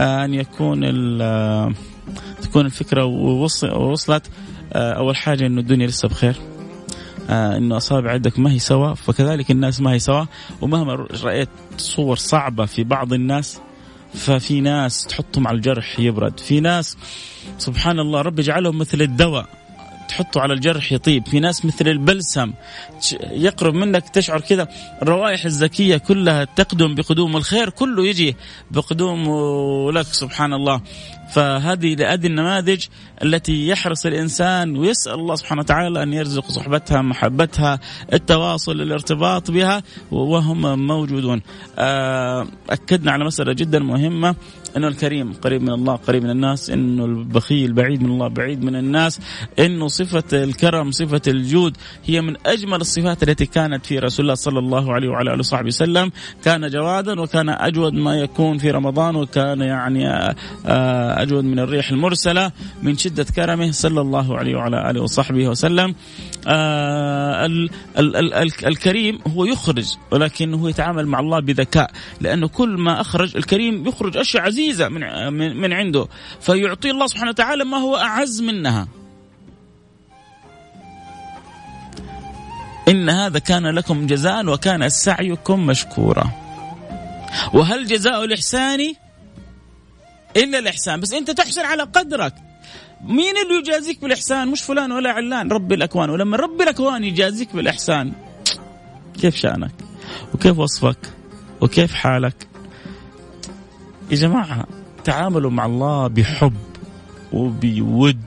آه، 0.00 0.24
أن 0.24 0.34
يكون 0.34 0.80
تكون 2.42 2.66
الفكرة 2.66 3.04
وصلت 3.74 4.30
أول 4.72 5.16
حاجة 5.16 5.46
إنه 5.46 5.60
الدنيا 5.60 5.86
لسه 5.86 6.08
بخير 6.08 6.36
إنه 7.30 7.76
أصابع 7.76 8.10
عندك 8.10 8.38
ما 8.38 8.52
هي 8.52 8.58
سوا 8.58 8.94
فكذلك 8.94 9.50
الناس 9.50 9.80
ما 9.80 9.92
هي 9.92 9.98
سوا 9.98 10.24
ومهما 10.60 11.06
رأيت 11.24 11.48
صور 11.76 12.16
صعبة 12.16 12.66
في 12.66 12.84
بعض 12.84 13.12
الناس 13.12 13.60
ففي 14.14 14.60
ناس 14.60 15.06
تحطهم 15.06 15.48
على 15.48 15.56
الجرح 15.56 16.00
يبرد 16.00 16.40
في 16.40 16.60
ناس 16.60 16.96
سبحان 17.58 17.98
الله 17.98 18.20
رب 18.20 18.38
يجعلهم 18.38 18.78
مثل 18.78 19.02
الدواء 19.02 19.57
تحطه 20.08 20.40
على 20.40 20.52
الجرح 20.52 20.92
يطيب. 20.92 21.26
في 21.28 21.40
ناس 21.40 21.64
مثل 21.64 21.88
البلسم 21.88 22.52
يقرب 23.30 23.74
منك 23.74 24.08
تشعر 24.08 24.40
كذا. 24.40 24.68
الروائح 25.02 25.44
الزكية 25.44 25.96
كلها 25.96 26.44
تقدم 26.44 26.94
بقدوم 26.94 27.36
الخير 27.36 27.70
كله 27.70 28.06
يجي 28.06 28.36
بقدوم. 28.70 29.28
لك 29.90 30.06
سبحان 30.06 30.52
الله. 30.52 30.80
فهذه 31.32 32.12
هذه 32.12 32.26
النماذج 32.26 32.84
التي 33.22 33.68
يحرص 33.68 34.06
الإنسان 34.06 34.76
ويسأل 34.76 35.14
الله 35.14 35.34
سبحانه 35.34 35.60
وتعالى 35.60 36.02
أن 36.02 36.12
يرزق 36.12 36.50
صحبتها 36.50 37.02
محبتها 37.02 37.80
التواصل 38.12 38.72
الارتباط 38.72 39.50
بها 39.50 39.82
وهم 40.10 40.86
موجودون. 40.86 41.42
آه، 41.78 42.46
أكدنا 42.70 43.12
على 43.12 43.24
مسألة 43.24 43.52
جدا 43.52 43.78
مهمة 43.78 44.34
إنه 44.76 44.88
الكريم 44.88 45.32
قريب 45.32 45.62
من 45.62 45.72
الله 45.72 45.94
قريب 45.96 46.22
من 46.24 46.30
الناس 46.30 46.70
إنه 46.70 47.04
البخيل 47.04 47.72
بعيد 47.72 48.02
من 48.02 48.10
الله 48.10 48.28
بعيد 48.28 48.64
من 48.64 48.76
الناس 48.76 49.20
إنه 49.58 49.88
صفة 49.88 50.24
الكرم 50.44 50.90
صفة 50.90 51.22
الجود 51.28 51.76
هي 52.04 52.20
من 52.20 52.36
أجمل 52.46 52.80
الصفات 52.80 53.22
التي 53.22 53.46
كانت 53.46 53.86
في 53.86 53.98
رسول 53.98 54.24
الله 54.24 54.34
صلى 54.34 54.58
الله 54.58 54.92
عليه 54.92 55.08
وعلى 55.08 55.30
آله 55.30 55.38
وصحبه 55.38 55.66
وسلم. 55.66 56.10
كان 56.44 56.70
جوادا 56.70 57.20
وكان 57.20 57.48
أجود 57.48 57.92
ما 57.92 58.14
يكون 58.14 58.58
في 58.58 58.70
رمضان 58.70 59.16
وكان 59.16 59.60
يعني 59.60 60.08
آه، 60.66 61.17
أجود 61.22 61.44
من 61.44 61.58
الريح 61.58 61.90
المرسلة 61.90 62.52
من 62.82 62.96
شدة 62.98 63.24
كرمه 63.24 63.70
صلى 63.70 64.00
الله 64.00 64.38
عليه 64.38 64.56
وعلى 64.56 64.90
آله 64.90 65.00
وصحبه 65.02 65.48
وسلم. 65.48 65.94
آه 66.46 67.46
ال 67.46 67.70
ال 67.98 68.16
ال 68.16 68.34
ال 68.34 68.66
الكريم 68.66 69.18
هو 69.26 69.44
يخرج 69.44 69.86
ولكن 70.10 70.54
هو 70.54 70.68
يتعامل 70.68 71.06
مع 71.06 71.20
الله 71.20 71.40
بذكاء 71.40 71.90
لأنه 72.20 72.48
كل 72.48 72.68
ما 72.68 73.00
أخرج 73.00 73.36
الكريم 73.36 73.88
يخرج 73.88 74.16
أشياء 74.16 74.42
عزيزة 74.42 74.88
من 74.88 75.32
من, 75.32 75.56
من 75.56 75.72
عنده 75.72 76.06
فيعطي 76.40 76.90
الله 76.90 77.06
سبحانه 77.06 77.30
وتعالى 77.30 77.64
ما 77.64 77.76
هو 77.76 77.96
أعز 77.96 78.42
منها. 78.42 78.88
إن 82.88 83.10
هذا 83.10 83.38
كان 83.38 83.66
لكم 83.66 84.06
جزاء 84.06 84.46
وكان 84.46 84.88
سعيكم 84.88 85.66
مشكورا. 85.66 86.30
وهل 87.54 87.86
جزاء 87.86 88.24
الإحسان 88.24 88.94
إلا 90.36 90.58
الإحسان 90.58 91.00
بس 91.00 91.12
أنت 91.12 91.30
تحسن 91.30 91.62
على 91.62 91.82
قدرك. 91.82 92.34
مين 93.04 93.34
اللي 93.36 93.58
يجازيك 93.58 94.00
بالإحسان؟ 94.02 94.48
مش 94.48 94.62
فلان 94.62 94.92
ولا 94.92 95.10
علان. 95.10 95.52
رب 95.52 95.72
الأكوان. 95.72 96.10
ولما 96.10 96.36
رب 96.36 96.60
الأكوان 96.60 97.04
يجازيك 97.04 97.56
بالإحسان 97.56 98.12
كيف 99.20 99.36
شأنك؟ 99.36 99.72
وكيف 100.34 100.58
وصفك؟ 100.58 100.98
وكيف 101.60 101.94
حالك؟ 101.94 102.48
يا 104.10 104.16
جماعة 104.16 104.66
تعاملوا 105.04 105.50
مع 105.50 105.66
الله 105.66 106.06
بحب 106.06 106.56
وبود 107.32 108.20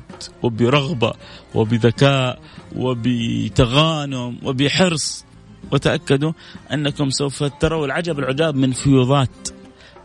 وبرغبة 0.44 1.14
وبذكاء 1.56 2.40
وبتغانم 2.76 4.38
وبحرص. 4.44 5.26
وتأكدوا 5.72 6.32
أنكم 6.74 7.10
سوف 7.10 7.44
تروا 7.44 7.86
العجب 7.86 8.20
العجاب 8.20 8.56
من 8.56 8.72
فيوضات. 8.72 9.50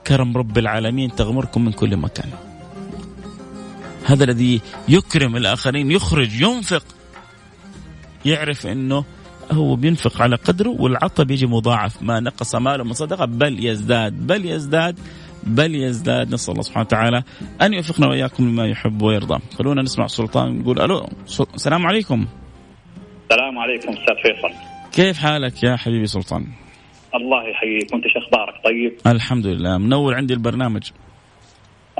كرم 0.06 0.36
رب 0.36 0.58
العالمين 0.58 1.14
تغمركم 1.14 1.64
من 1.64 1.72
كل 1.72 1.96
مكان. 1.96 2.30
هذا 4.04 4.24
الذي 4.24 4.60
يكرم 4.88 5.36
الآخرين 5.36 5.90
يخرج 5.90 6.40
ينفق. 6.40 6.84
يعرف 8.24 8.66
أنه 8.66 9.04
هو 9.52 9.76
بينفق 9.76 10.22
على 10.22 10.36
قدره 10.36 10.68
والعطاء 10.68 11.26
بيجي 11.26 11.46
مضاعف. 11.46 12.02
ما 12.02 12.20
نقص 12.20 12.54
ماله 12.54 12.84
من 12.84 12.92
صدقة 12.92 13.24
بل 13.24 13.64
يزداد 13.64 14.26
بل 14.26 14.46
يزداد 14.46 14.98
بل 15.42 15.74
يزداد. 15.74 16.34
نسأل 16.34 16.52
الله 16.52 16.62
سبحانه 16.62 16.86
وتعالى 16.86 17.22
أن 17.62 17.74
يوفقنا 17.74 18.06
وإياكم 18.06 18.48
لما 18.48 18.66
يحب 18.66 19.02
ويرضى. 19.02 19.38
خلونا 19.58 19.82
نسمع 19.82 20.06
سلطان 20.06 20.58
نقول 20.58 20.80
ألو 20.80 21.08
السلام 21.54 21.86
عليكم. 21.86 22.26
السلام 23.30 23.58
عليكم 23.58 23.88
أستاذ 23.88 24.14
فيصل. 24.22 24.54
كيف 24.92 25.18
حالك 25.18 25.62
يا 25.62 25.76
حبيبي 25.76 26.06
سلطان؟ 26.06 26.46
الله 27.16 27.48
يحييك 27.48 27.92
وأنت 27.92 28.04
شو 28.08 28.18
أخبارك 28.18 28.54
طيب. 28.64 28.92
الحمد 29.06 29.46
لله 29.46 29.78
منور 29.78 30.14
عندي 30.14 30.34
البرنامج. 30.34 30.90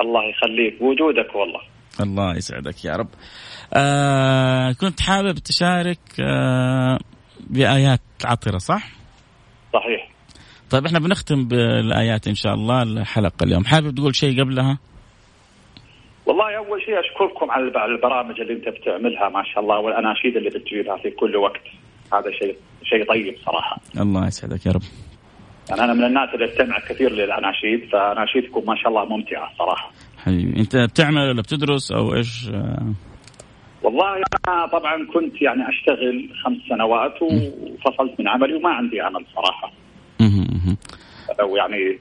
الله 0.01 0.21
يخليك. 0.31 0.83
وجودك 0.83 1.35
والله. 1.35 1.61
الله 2.01 2.37
يسعدك 2.37 2.85
يا 2.85 2.97
رب. 2.97 3.09
آه 3.75 4.73
كنت 4.73 5.01
حابب 5.01 5.35
تشارك 5.35 5.99
آه 6.21 6.99
بآيات 7.51 8.01
عطرة 8.25 8.59
صح؟ 8.59 8.89
صحيح. 9.73 10.09
طيب 10.71 10.87
إحنا 10.87 10.99
بنختم 10.99 11.49
بالآيات 11.49 12.29
إن 12.29 12.35
شاء 12.35 12.55
الله 12.55 12.83
الحلقة 12.83 13.45
اليوم. 13.45 13.65
حابب 13.65 13.95
تقول 13.95 14.15
شيء 14.15 14.41
قبلها؟ 14.41 14.79
والله 16.27 16.57
أول 16.57 16.83
شيء 16.83 16.95
أشكركم 17.01 17.51
على 17.51 17.65
البرامج 17.95 18.41
اللي 18.41 18.53
أنت 18.53 18.69
بتعملها 18.69 19.29
ما 19.29 19.43
شاء 19.55 19.63
الله 19.63 19.79
والأناشيد 19.79 20.37
اللي 20.37 20.51
بتجيبها 20.51 20.97
في 20.97 21.11
كل 21.11 21.37
وقت. 21.37 21.63
هذا 22.13 22.31
شيء 22.39 22.57
شيء 22.85 23.09
طيب 23.09 23.37
صراحة. 23.47 23.77
الله 24.01 24.27
يسعدك 24.27 24.67
يا 24.67 24.73
رب. 24.73 24.83
يعني 25.69 25.85
أنا 25.85 25.95
من 25.95 26.05
الناس 26.05 26.29
اللي 26.35 26.53
أستمع 26.53 26.79
كثير 26.79 27.13
للأناشيد 27.13 27.89
فأناشيدكم 27.93 28.67
ما 28.67 28.77
شاء 28.77 28.89
الله 28.89 29.05
ممتعة 29.05 29.51
صراحة. 29.59 29.91
حبيبي 30.19 30.61
أنت 30.61 30.77
بتعمل 30.77 31.29
ولا 31.29 31.43
بتدرس 31.43 31.93
أو 31.93 32.15
إيش؟ 32.15 32.51
والله 33.83 34.17
أنا 34.49 34.67
طبعا 34.67 35.07
كنت 35.15 35.43
يعني 35.43 35.69
أشتغل 35.69 36.31
خمس 36.45 36.59
سنوات 36.69 37.23
وفصلت 37.23 38.21
من 38.21 38.29
عملي 38.29 38.55
وما 38.55 38.71
عندي 38.71 39.01
عمل 39.01 39.25
صراحة. 39.35 39.73
لو 41.41 41.57
يعني 41.57 41.99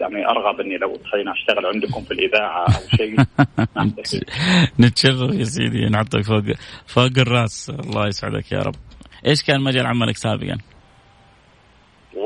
يعني 0.00 0.26
أرغب 0.26 0.60
إني 0.60 0.78
لو 0.78 0.96
تخليني 0.96 1.32
أشتغل 1.32 1.66
عندكم 1.66 2.00
في 2.00 2.10
الإذاعة 2.10 2.64
أو 2.64 2.96
شيء. 2.96 3.16
نتشرف 4.80 5.34
يا 5.34 5.44
سيدي 5.44 5.86
نحطك 5.86 6.20
فوق 6.20 6.42
فوق 6.86 7.18
الرأس. 7.18 7.70
الله 7.70 8.06
يسعدك 8.06 8.52
يا 8.52 8.58
رب. 8.58 8.74
إيش 9.26 9.42
كان 9.42 9.60
مجال 9.60 9.86
عملك 9.86 10.16
سابقا؟ 10.16 10.58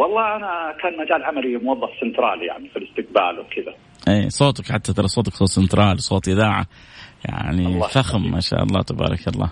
والله 0.00 0.36
أنا 0.36 0.74
كان 0.82 0.92
مجال 1.02 1.24
عملي 1.24 1.56
موظف 1.56 1.90
سنترالي 2.00 2.46
يعني 2.46 2.68
في 2.68 2.76
الاستقبال 2.76 3.40
وكذا. 3.40 3.74
إي 4.08 4.30
صوتك 4.30 4.72
حتى 4.72 4.92
ترى 4.92 5.06
صوتك 5.06 5.32
صوت 5.32 5.48
سنترال 5.48 6.00
صوت 6.02 6.28
إذاعة. 6.28 6.66
يعني 7.28 7.80
فخم 7.80 8.30
ما 8.30 8.40
شاء 8.40 8.62
الله 8.62 8.82
تبارك 8.82 9.28
الله. 9.34 9.50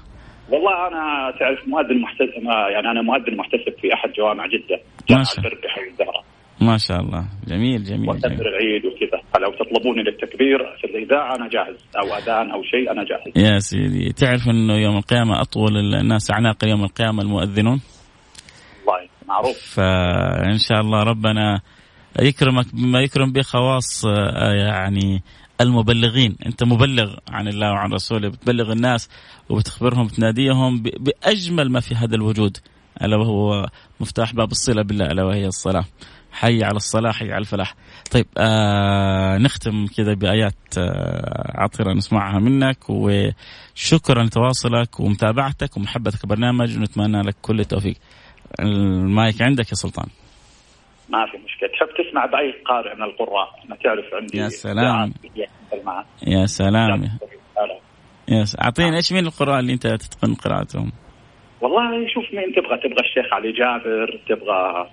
والله 0.50 0.88
أنا 0.88 1.32
تعرف 1.38 1.68
مؤذن 1.68 2.00
محتسب 2.00 2.42
يعني 2.74 2.90
أنا 2.90 3.02
مؤذن 3.02 3.36
محتسب 3.36 3.74
في 3.80 3.94
أحد 3.94 4.12
جوامع 4.18 4.46
جدة. 4.46 4.80
جامعة 5.08 5.26
الدربي 5.38 5.68
حي 5.68 5.90
الزهراء 5.90 6.24
ما 6.60 6.76
شاء 6.76 7.00
الله. 7.00 7.24
جميل 7.46 7.84
جميل 7.84 8.10
وتكبير 8.10 8.48
العيد 8.48 8.86
وكذا. 8.86 9.22
فلو 9.34 9.50
تطلبوني 9.50 10.02
للتكبير 10.02 10.58
في 10.80 10.84
الإذاعة 10.84 11.36
أنا 11.36 11.48
جاهز. 11.48 11.86
أو 12.02 12.16
أذان 12.18 12.50
أو 12.50 12.62
شيء 12.62 12.90
أنا 12.90 13.04
جاهز. 13.04 13.46
يا 13.46 13.58
سيدي 13.58 14.12
تعرف 14.12 14.40
إنه 14.50 14.74
يوم 14.74 14.96
القيامة 14.96 15.40
أطول 15.40 15.76
الناس 15.76 16.30
اعناق 16.30 16.64
يوم 16.64 16.84
القيامة 16.84 17.22
المؤذنون؟ 17.22 17.80
معروف. 19.32 19.58
فإن 19.58 20.58
شاء 20.58 20.80
الله 20.80 21.02
ربنا 21.02 21.60
يكرمك 22.20 22.74
بما 22.74 23.00
يكرم 23.00 23.32
به 23.32 23.42
خواص 23.42 24.04
آه، 24.04 24.52
يعني 24.52 25.22
المبلغين. 25.60 26.36
أنت 26.46 26.64
مبلغ 26.64 27.14
عن 27.28 27.48
الله 27.48 27.70
وعن 27.70 27.92
رسوله 27.92 28.28
بتبلغ 28.28 28.72
الناس 28.72 29.08
وبتخبرهم 29.48 30.06
بتناديهم 30.06 30.82
بأجمل 30.82 31.70
ما 31.70 31.80
في 31.80 31.94
هذا 31.94 32.14
الوجود 32.14 32.56
ألا 33.02 33.16
وهو 33.16 33.66
مفتاح 34.00 34.34
باب 34.34 34.50
الصلة 34.50 34.82
بالله 34.82 35.06
ألا 35.06 35.24
وهي 35.24 35.46
الصلاة. 35.46 35.84
حي 36.32 36.64
على 36.64 36.76
الصلاة 36.76 37.12
حي 37.12 37.32
على 37.32 37.38
الفلاح. 37.38 37.74
طيب 38.10 38.26
آه 38.38 39.38
نختم 39.38 39.86
كذا 39.86 40.14
بآيات 40.14 40.54
آه 40.78 41.52
عطرة 41.54 41.92
نسمعها 41.92 42.38
منك 42.38 42.78
وشكرا 42.88 44.22
لتواصلك 44.24 45.00
ومتابعتك 45.00 45.76
ومحبتك 45.76 46.24
البرنامج 46.24 46.76
ونتمنى 46.76 47.22
لك 47.22 47.36
كل 47.42 47.60
التوفيق. 47.60 47.96
المايك 48.60 49.42
عندك 49.42 49.68
يا 49.68 49.74
سلطان. 49.74 50.06
ما 51.08 51.26
في 51.26 51.38
مشكلة. 51.44 51.68
تحب 51.68 51.86
تسمع 51.86 52.26
بأي 52.26 52.52
قارئ 52.64 52.94
من 52.94 53.02
القراء؟ 53.02 53.48
ما 53.68 53.76
تعرف 53.76 54.14
عندي 54.14 54.38
يا 54.38 54.48
سلام. 54.48 55.12
يا 56.26 56.46
سلام. 56.46 57.18
يا 58.28 58.44
أعطيني 58.64 58.96
إيش 58.96 59.12
من 59.12 59.26
القراء 59.26 59.60
اللي 59.60 59.72
أنت 59.72 59.86
تتقن 59.86 60.34
قراءتهم؟ 60.34 60.92
والله 61.60 62.08
شوف 62.14 62.24
مين 62.34 62.54
تبغى. 62.54 62.78
تبغى 62.78 63.00
الشيخ 63.00 63.32
علي 63.32 63.52
جابر 63.52 64.20
تبغى 64.28 64.90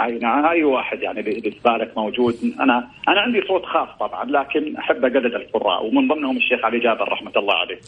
اي 0.00 0.20
أي 0.50 0.64
واحد 0.64 1.02
يعني 1.02 1.22
في 1.22 1.60
بالك 1.64 1.98
موجود. 1.98 2.34
أنا 2.60 2.90
أنا 3.08 3.20
عندي 3.20 3.40
صوت 3.48 3.64
خاص 3.64 3.88
طبعا 4.00 4.24
لكن 4.24 4.76
أحب 4.76 5.04
أقلد 5.04 5.34
القراء 5.34 5.86
ومن 5.86 6.08
ضمنهم 6.08 6.36
الشيخ 6.36 6.64
علي 6.64 6.78
جابر 6.78 7.12
رحمة 7.12 7.32
الله 7.36 7.54
عليه. 7.54 7.78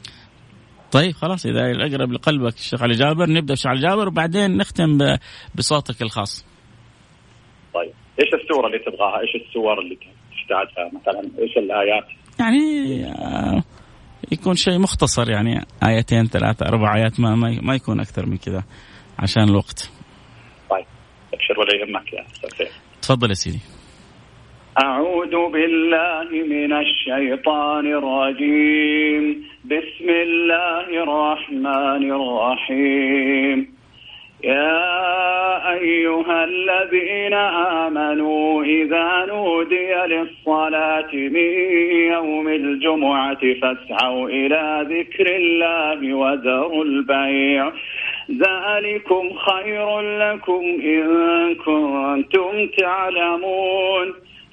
طيب 0.93 1.13
خلاص 1.13 1.47
إذا 1.47 1.71
الأقرب 1.71 2.13
لقلبك 2.13 2.55
الشيخ 2.55 2.83
علي 2.83 2.95
جابر 2.95 3.31
نبدأ 3.31 3.53
بالشيخ 3.53 3.67
علي 3.67 3.81
جابر 3.81 4.09
وبعدين 4.09 4.57
نختم 4.57 4.99
بصوتك 5.55 6.03
الخاص. 6.03 6.47
طيب 7.75 7.93
إيش 8.21 8.29
السوره 8.35 8.67
اللي 8.67 8.79
تبغاها؟ 8.79 9.21
إيش 9.21 9.43
السور 9.49 9.81
اللي 9.81 9.99
تحتاجها 10.31 10.91
مثلا؟ 11.01 11.21
إيش 11.39 11.57
الآيات؟ 11.57 12.05
يعني 12.41 13.05
آه، 13.07 13.63
يكون 14.33 14.55
شيء 14.55 14.79
مختصر 14.79 15.31
يعني 15.31 15.67
آيتين 15.87 16.27
ثلاثة 16.27 16.67
أربع 16.67 16.97
آيات 16.97 17.21
ما 17.21 17.35
ما 17.63 17.75
يكون 17.75 18.01
أكثر 18.01 18.27
من 18.27 18.37
كذا 18.37 18.65
عشان 19.19 19.43
الوقت. 19.43 19.91
طيب 20.71 20.87
أبشر 21.35 21.61
ولا 21.61 21.75
يهمك 21.75 22.13
يا 22.13 22.27
أستاذ 22.33 22.67
تفضل 23.03 23.29
يا 23.29 23.35
سيدي. 23.35 23.61
أعوذ 24.81 25.51
بالله 25.51 26.29
من 26.33 26.73
الشيطان 26.73 27.87
الرجيم. 27.87 29.45
بسم 29.65 30.09
الله 30.09 30.87
الرحمن 30.89 32.13
الرحيم. 32.13 33.77
يا 34.45 35.73
أيها 35.73 36.45
الذين 36.45 37.35
آمنوا 37.85 38.65
إذا 38.65 39.25
نودي 39.29 39.95
للصلاة 39.95 41.13
من 41.13 41.53
يوم 42.13 42.49
الجمعة 42.49 43.55
فاسعوا 43.63 44.29
إلى 44.29 44.87
ذكر 44.89 45.37
الله 45.37 46.15
وذروا 46.15 46.85
البيع. 46.85 47.73
ذلكم 48.31 49.33
خير 49.33 50.01
لكم 50.01 50.63
إن 50.85 51.55
كنتم 51.55 52.67
تعلمون. 52.79 54.15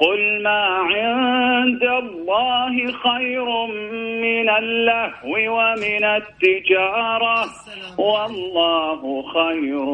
قل 0.00 0.42
ما 0.42 0.62
عند 0.92 1.82
الله 1.82 2.74
خير 3.04 3.48
من 4.26 4.48
اللهو 4.50 5.32
ومن 5.56 6.04
التجارة. 6.04 7.44
والله 7.98 9.00
خير 9.36 9.84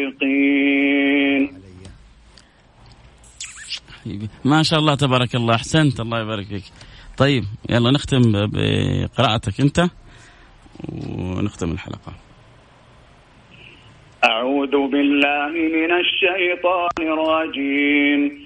الرازقين. 0.00 0.62
ما 4.44 4.62
شاء 4.62 4.78
الله 4.78 4.94
تبارك 4.94 5.34
الله. 5.34 5.54
أحسنت. 5.54 6.00
الله 6.00 6.20
يبارك 6.20 6.46
فيك. 6.46 6.64
طيب 7.18 7.44
يلا 7.70 7.90
نختم 7.90 8.22
بقراءتك 8.32 9.60
أنت 9.60 9.78
ونختم 11.18 11.70
الحلقة. 11.72 12.12
أعوذ 14.24 14.70
بالله 14.70 15.48
من 15.48 15.92
الشيطان 15.92 16.96
الرجيم. 17.00 18.45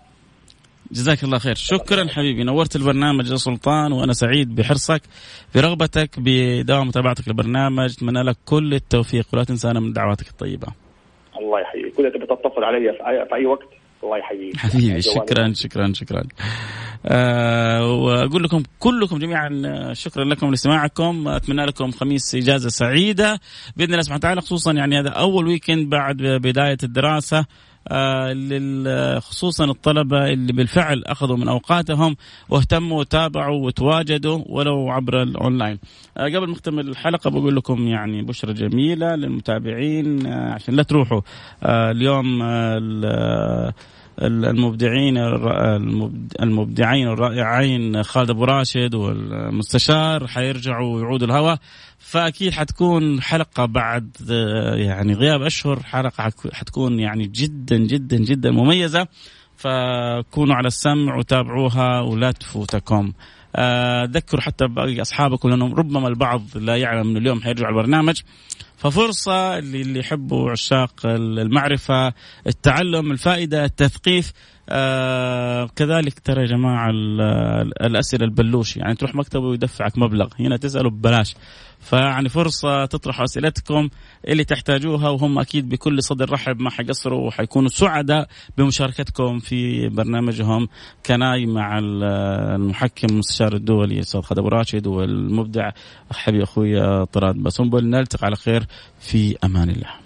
جزاك 0.91 1.23
الله 1.23 1.37
خير. 1.37 1.55
شكرا 1.55 2.07
حبيبي. 2.07 2.43
نورت 2.43 2.75
البرنامج 2.75 3.31
يا 3.31 3.35
سلطان 3.35 3.91
وأنا 3.91 4.13
سعيد 4.13 4.55
بحرصك 4.55 5.01
برغبتك 5.55 6.09
بدوام 6.17 6.87
متابعتك 6.87 7.27
للبرنامج. 7.27 7.93
أتمنى 7.97 8.23
لك 8.23 8.37
كل 8.45 8.73
التوفيق 8.73 9.27
ولا 9.33 9.43
تنسانا 9.43 9.79
من 9.79 9.93
دعواتك 9.93 10.29
الطيبة. 10.29 10.67
الله 11.39 11.59
يحييك. 11.59 11.95
كل 11.95 12.11
تبي 12.13 12.25
تتصل 12.25 12.63
علي 12.63 12.93
في 13.29 13.35
اي, 13.35 13.45
وقت؟ 13.45 13.67
الله 14.03 14.17
يحييك. 14.17 14.57
حبيبي 14.57 15.01
شكرا 15.01 15.53
شكرا 15.53 15.93
شكرا. 15.93 16.23
أه 17.05 17.93
وأقول 17.93 18.43
لكم 18.43 18.63
كلكم 18.79 19.17
جميعا 19.17 19.61
آه، 19.65 19.93
شكرا 19.93 20.23
لكم 20.23 20.49
لاستماعكم. 20.49 21.27
أتمنى 21.27 21.65
لكم 21.65 21.91
خميس 21.91 22.35
إجازة 22.35 22.69
سعيدة. 22.69 23.39
بإذن 23.77 23.91
الله 23.91 24.01
سبحانه 24.01 24.17
وتعالى 24.17 24.41
خصوصا 24.41 24.73
يعني 24.73 24.99
هذا 24.99 25.09
أول 25.09 25.47
weekend 25.47 25.89
بعد 25.89 26.17
بداية 26.17 26.77
الدراسة. 26.83 27.45
خصوصا 29.19 29.65
الطلبة 29.65 30.27
اللي 30.33 30.53
بالفعل 30.53 31.03
أخذوا 31.03 31.37
من 31.37 31.47
أوقاتهم 31.47 32.15
واهتموا 32.49 32.99
وتابعوا 32.99 33.65
وتواجدوا 33.65 34.43
ولو 34.45 34.89
عبر 34.89 35.21
الأونلاين. 35.21 35.79
آه، 36.17 36.25
قبل 36.25 36.39
ما 36.39 36.51
نختم 36.51 36.79
الحلقة 36.79 37.29
بقول 37.29 37.55
لكم 37.55 37.87
يعني 37.87 38.21
بشرى 38.21 38.53
جميلة 38.53 39.15
للمتابعين 39.15 40.25
آه، 40.25 40.53
عشان 40.53 40.75
لا 40.75 40.83
تروحوا 40.83 41.21
اليوم 41.63 42.43
المبدعين 44.21 45.17
المبدعين 46.41 47.07
الرائعين 47.07 48.03
خالد 48.03 48.29
أبو 48.29 48.43
راشد 48.43 48.95
والمستشار 48.95 50.27
حيرجعوا 50.27 50.95
ويعودوا 50.95 51.27
الهواء. 51.27 51.57
فأكيد 51.99 52.51
حتكون 52.51 53.21
حلقة 53.21 53.65
بعد 53.65 54.09
يعني 54.75 55.13
غياب 55.13 55.41
أشهر 55.41 55.83
حلقة 55.83 56.31
حتكون 56.53 56.99
يعني 56.99 57.27
جدا 57.27 57.77
جدا 57.77 58.17
جدا 58.17 58.51
مميزة. 58.51 59.07
فكونوا 59.61 60.55
على 60.55 60.67
السمع 60.67 61.17
وتابعوها 61.17 62.01
ولا 62.01 62.31
تفوتكم. 62.31 63.13
آه، 63.55 64.03
ذكروا 64.03 64.41
حتى 64.41 64.67
باقي 64.67 65.01
أصحابكم 65.01 65.49
لأنهم 65.49 65.75
ربما 65.75 66.07
البعض 66.07 66.43
لا 66.55 66.77
يعلم 66.77 67.09
إنه 67.09 67.19
اليوم 67.19 67.41
حيرجع 67.41 67.69
البرنامج. 67.69 68.21
ففرصة 68.77 69.57
اللي 69.57 69.99
يحبوا 69.99 70.51
عشاق 70.51 71.05
المعرفة 71.05 72.13
التعلم 72.47 73.11
الفائدة 73.11 73.65
التثقيف 73.65 74.33
آه 74.71 75.69
كذلك 75.75 76.19
ترى 76.19 76.41
يا 76.41 76.47
جماعة 76.47 76.89
الأسئلة 77.81 78.25
البلوش 78.25 78.77
يعني 78.77 78.95
تروح 78.95 79.15
مكتبه 79.15 79.45
ويدفعك 79.45 79.97
مبلغ 79.97 80.27
هنا 80.39 80.57
تسأله 80.57 80.89
ببلاش. 80.89 81.35
فيعني 81.81 82.29
فرصة 82.29 82.85
تطرحوا 82.85 83.23
أسئلتكم 83.23 83.89
اللي 84.27 84.43
تحتاجوها 84.43 85.09
وهم 85.09 85.39
أكيد 85.39 85.69
بكل 85.69 86.03
صدر 86.03 86.31
رحب 86.31 86.59
ما 86.61 86.69
حيقصروا 86.69 87.27
وحيكونوا 87.27 87.69
سعداء 87.69 88.27
بمشاركتكم 88.57 89.39
في 89.39 89.89
برنامجهم 89.89 90.67
كناي 91.05 91.45
مع 91.45 91.79
المحكم 91.79 93.07
المستشار 93.11 93.53
الدولي 93.53 93.99
أستاذ 93.99 94.21
خالد 94.21 94.39
أبو 94.39 94.47
راشد 94.47 94.87
والمبدع 94.87 95.69
حبيبي 96.11 96.43
أخوي 96.43 97.05
طراد 97.05 97.35
بسنبل 97.35 97.89
نلتقي 97.89 98.25
على 98.25 98.35
خير 98.35 98.65
في 98.99 99.35
أمان 99.43 99.69
الله. 99.69 100.00